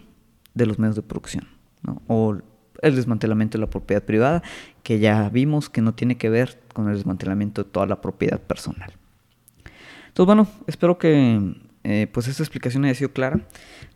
de 0.54 0.65
los 0.65 0.80
medios 0.80 0.95
de 0.95 1.04
producción, 1.04 1.48
o 2.08 2.38
el 2.82 2.95
desmantelamiento 2.95 3.58
de 3.58 3.62
la 3.62 3.69
propiedad 3.69 4.04
privada, 4.04 4.41
que 4.84 5.00
ya 5.00 5.30
vimos 5.30 5.69
que 5.69 5.82
no 5.82 5.93
tiene 5.93 6.17
que 6.17 6.30
ver 6.30 6.60
con 6.74 6.89
el 6.89 6.95
desmantelamiento 6.95 7.63
de 7.63 7.69
toda 7.69 7.86
la 7.86 8.02
propiedad 8.02 8.39
personal. 8.39 8.94
Entonces, 10.08 10.25
bueno, 10.25 10.48
espero 10.67 10.98
que 10.98 11.56
eh, 11.83 12.08
pues 12.12 12.27
esta 12.27 12.42
explicación 12.42 12.86
haya 12.86 12.96
sido 12.96 13.12
clara, 13.12 13.42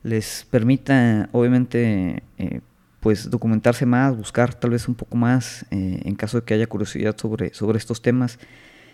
les 0.04 0.46
permita 0.50 1.30
obviamente 1.32 2.24
eh, 2.38 2.62
pues 3.00 3.30
documentarse 3.30 3.86
más, 3.86 4.16
buscar 4.16 4.54
tal 4.54 4.72
vez 4.72 4.88
un 4.88 4.96
poco 4.96 5.16
más 5.16 5.66
eh, 5.72 6.02
en 6.04 6.16
caso 6.16 6.40
de 6.40 6.46
que 6.46 6.54
haya 6.54 6.68
curiosidad 6.68 7.16
sobre, 7.18 7.54
sobre 7.54 7.78
estos 7.78 8.02
temas 8.02 8.40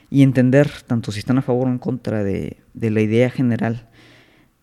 y 0.09 0.21
entender 0.21 0.69
tanto 0.85 1.11
si 1.11 1.19
están 1.19 1.37
a 1.37 1.41
favor 1.41 1.67
o 1.67 1.71
en 1.71 1.79
contra 1.79 2.23
de, 2.23 2.57
la 2.73 3.01
idea 3.01 3.29
general 3.29 3.89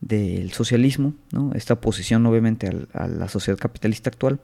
del 0.00 0.52
socialismo, 0.52 1.14
¿no? 1.32 1.52
esta 1.54 1.74
oposición 1.74 2.24
obviamente 2.26 2.70
a 2.92 3.06
la 3.06 3.28
sociedad 3.28 3.58
capitalista 3.58 4.10
actual, 4.10 4.40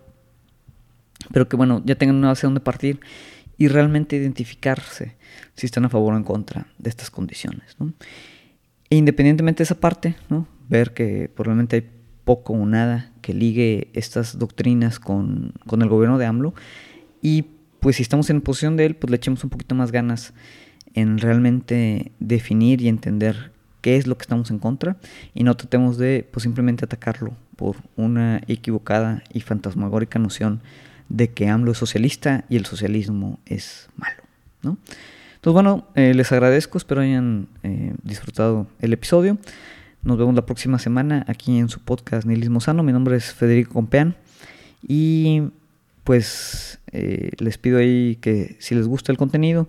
pero 1.33 1.49
que 1.49 1.57
bueno, 1.57 1.83
ya 1.85 1.97
tengan 1.97 2.17
una 2.17 2.29
base 2.29 2.47
donde 2.47 2.61
partir 2.61 3.01
y 3.57 3.69
realmente 3.69 4.17
identificarse 4.17 5.17
si 5.55 5.67
están 5.67 5.85
a 5.85 5.89
favor 5.89 6.15
o 6.15 6.17
en 6.17 6.23
contra 6.23 6.69
de 6.79 6.91
estas 6.91 7.11
condiciones. 7.11 7.77
E 8.91 8.97
independientemente 8.97 9.59
de 9.59 9.65
esa 9.65 9.75
parte, 9.75 10.17
¿no? 10.29 10.47
ver 10.69 10.95
que 10.95 11.31
probablemente 11.35 11.77
hay 11.77 11.98
poco 12.29 12.53
o 12.53 12.67
nada 12.67 13.11
que 13.23 13.33
ligue 13.33 13.89
estas 13.95 14.39
doctrinas 14.39 14.99
con, 14.99 15.55
el 15.67 15.89
gobierno 15.89 16.19
de 16.19 16.27
AMLO 16.27 16.53
y 17.23 17.47
pues 17.81 17.97
si 17.97 18.03
estamos 18.03 18.29
en 18.29 18.43
posición 18.43 18.77
de 18.77 18.85
él, 18.85 18.97
pues 18.97 19.11
le 19.11 19.17
echemos 19.17 19.43
un 19.45 19.49
poquito 19.49 19.75
más 19.75 19.93
ganas 19.93 20.35
en 20.93 21.17
realmente 21.17 22.13
definir 22.21 22.83
y 22.83 22.89
entender 22.89 23.51
qué 23.81 23.97
es 23.97 24.07
lo 24.07 24.19
que 24.19 24.25
estamos 24.25 24.51
en 24.51 24.59
contra 24.59 24.99
y 25.33 25.43
no 25.43 25.57
tratemos 25.57 25.97
de 25.97 26.29
pues 26.31 26.43
simplemente 26.43 26.85
atacarlo 26.85 27.33
por 27.57 27.77
una 27.97 28.43
equivocada 28.47 29.23
y 29.33 29.41
fantasmagórica 29.41 30.19
noción 30.19 30.61
de 31.09 31.31
que 31.31 31.49
AMLO 31.49 31.73
es 31.73 31.79
socialista 31.79 32.45
y 32.51 32.57
el 32.57 32.67
socialismo 32.67 33.39
es 33.47 33.89
malo, 33.97 34.23
¿no? 34.63 34.77
Entonces, 35.37 35.55
bueno, 35.55 35.87
eh, 35.95 36.13
les 36.13 36.31
agradezco, 36.31 36.77
espero 36.77 37.01
hayan 37.01 37.49
eh, 37.63 37.95
disfrutado 38.03 38.67
el 38.81 38.93
episodio. 38.93 39.39
Nos 40.03 40.17
vemos 40.17 40.35
la 40.35 40.47
próxima 40.47 40.79
semana 40.79 41.25
aquí 41.27 41.59
en 41.59 41.69
su 41.69 41.81
podcast 41.81 42.27
Nihilismo 42.27 42.61
Sano. 42.61 42.85
Mi 42.85 42.93
nombre 42.93 43.17
es 43.17 43.35
Federico 43.35 43.73
Compeán 43.73 44.15
y 44.87 45.43
pues 46.05 46.79
eh, 46.93 47.33
les 47.39 47.59
pido 47.59 47.79
ahí 47.79 48.17
que 48.21 48.57
si 48.61 48.77
les 48.77 48.87
gusta 48.87 49.11
el 49.11 49.19
contenido, 49.19 49.69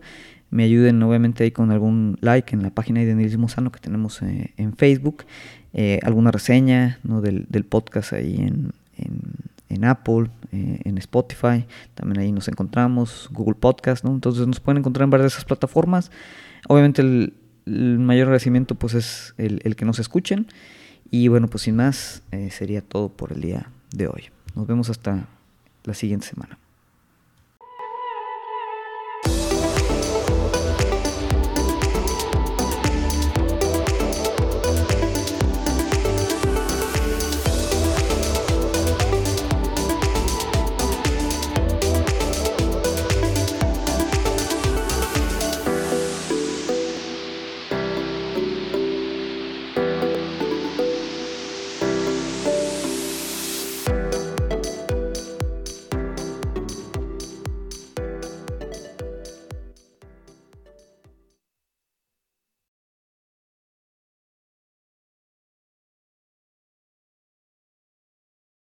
me 0.51 0.63
ayuden 0.63 1.01
obviamente 1.01 1.43
ahí 1.43 1.51
con 1.51 1.71
algún 1.71 2.17
like 2.21 2.55
en 2.55 2.61
la 2.61 2.69
página 2.69 3.01
de 3.01 3.15
Nihilismo 3.15 3.49
Sano 3.49 3.71
que 3.71 3.79
tenemos 3.79 4.21
eh, 4.21 4.53
en 4.57 4.75
Facebook, 4.75 5.25
eh, 5.73 5.99
alguna 6.03 6.29
reseña 6.31 6.99
¿no? 7.03 7.21
del, 7.21 7.47
del, 7.49 7.65
podcast 7.65 8.13
ahí 8.13 8.35
en, 8.35 8.71
en, 9.67 9.83
Apple, 9.83 10.29
en 10.51 10.97
Spotify, 10.97 11.65
también 11.95 12.19
ahí 12.19 12.31
nos 12.31 12.47
encontramos, 12.47 13.29
Google 13.31 13.55
Podcast, 13.55 14.03
¿no? 14.03 14.11
entonces 14.11 14.45
nos 14.45 14.59
pueden 14.59 14.79
encontrar 14.79 15.05
en 15.05 15.09
varias 15.09 15.31
de 15.31 15.35
esas 15.35 15.45
plataformas. 15.45 16.11
Obviamente 16.67 17.01
el, 17.01 17.33
el 17.69 17.99
mayor 17.99 18.27
agradecimiento 18.27 18.75
pues 18.75 18.93
es 18.93 19.33
el, 19.37 19.61
el, 19.63 19.75
que 19.75 19.85
nos 19.85 19.99
escuchen 19.99 20.47
y 21.11 21.27
bueno 21.27 21.47
pues 21.47 21.63
sin 21.63 21.75
más 21.75 22.23
sería 22.49 22.81
todo 22.81 23.09
por 23.09 23.31
el 23.31 23.41
día 23.41 23.69
de 23.91 24.07
hoy. 24.07 24.25
Nos 24.55 24.67
vemos 24.67 24.89
hasta 24.89 25.27
la 25.83 25.93
siguiente 25.93 26.27
semana. 26.27 26.57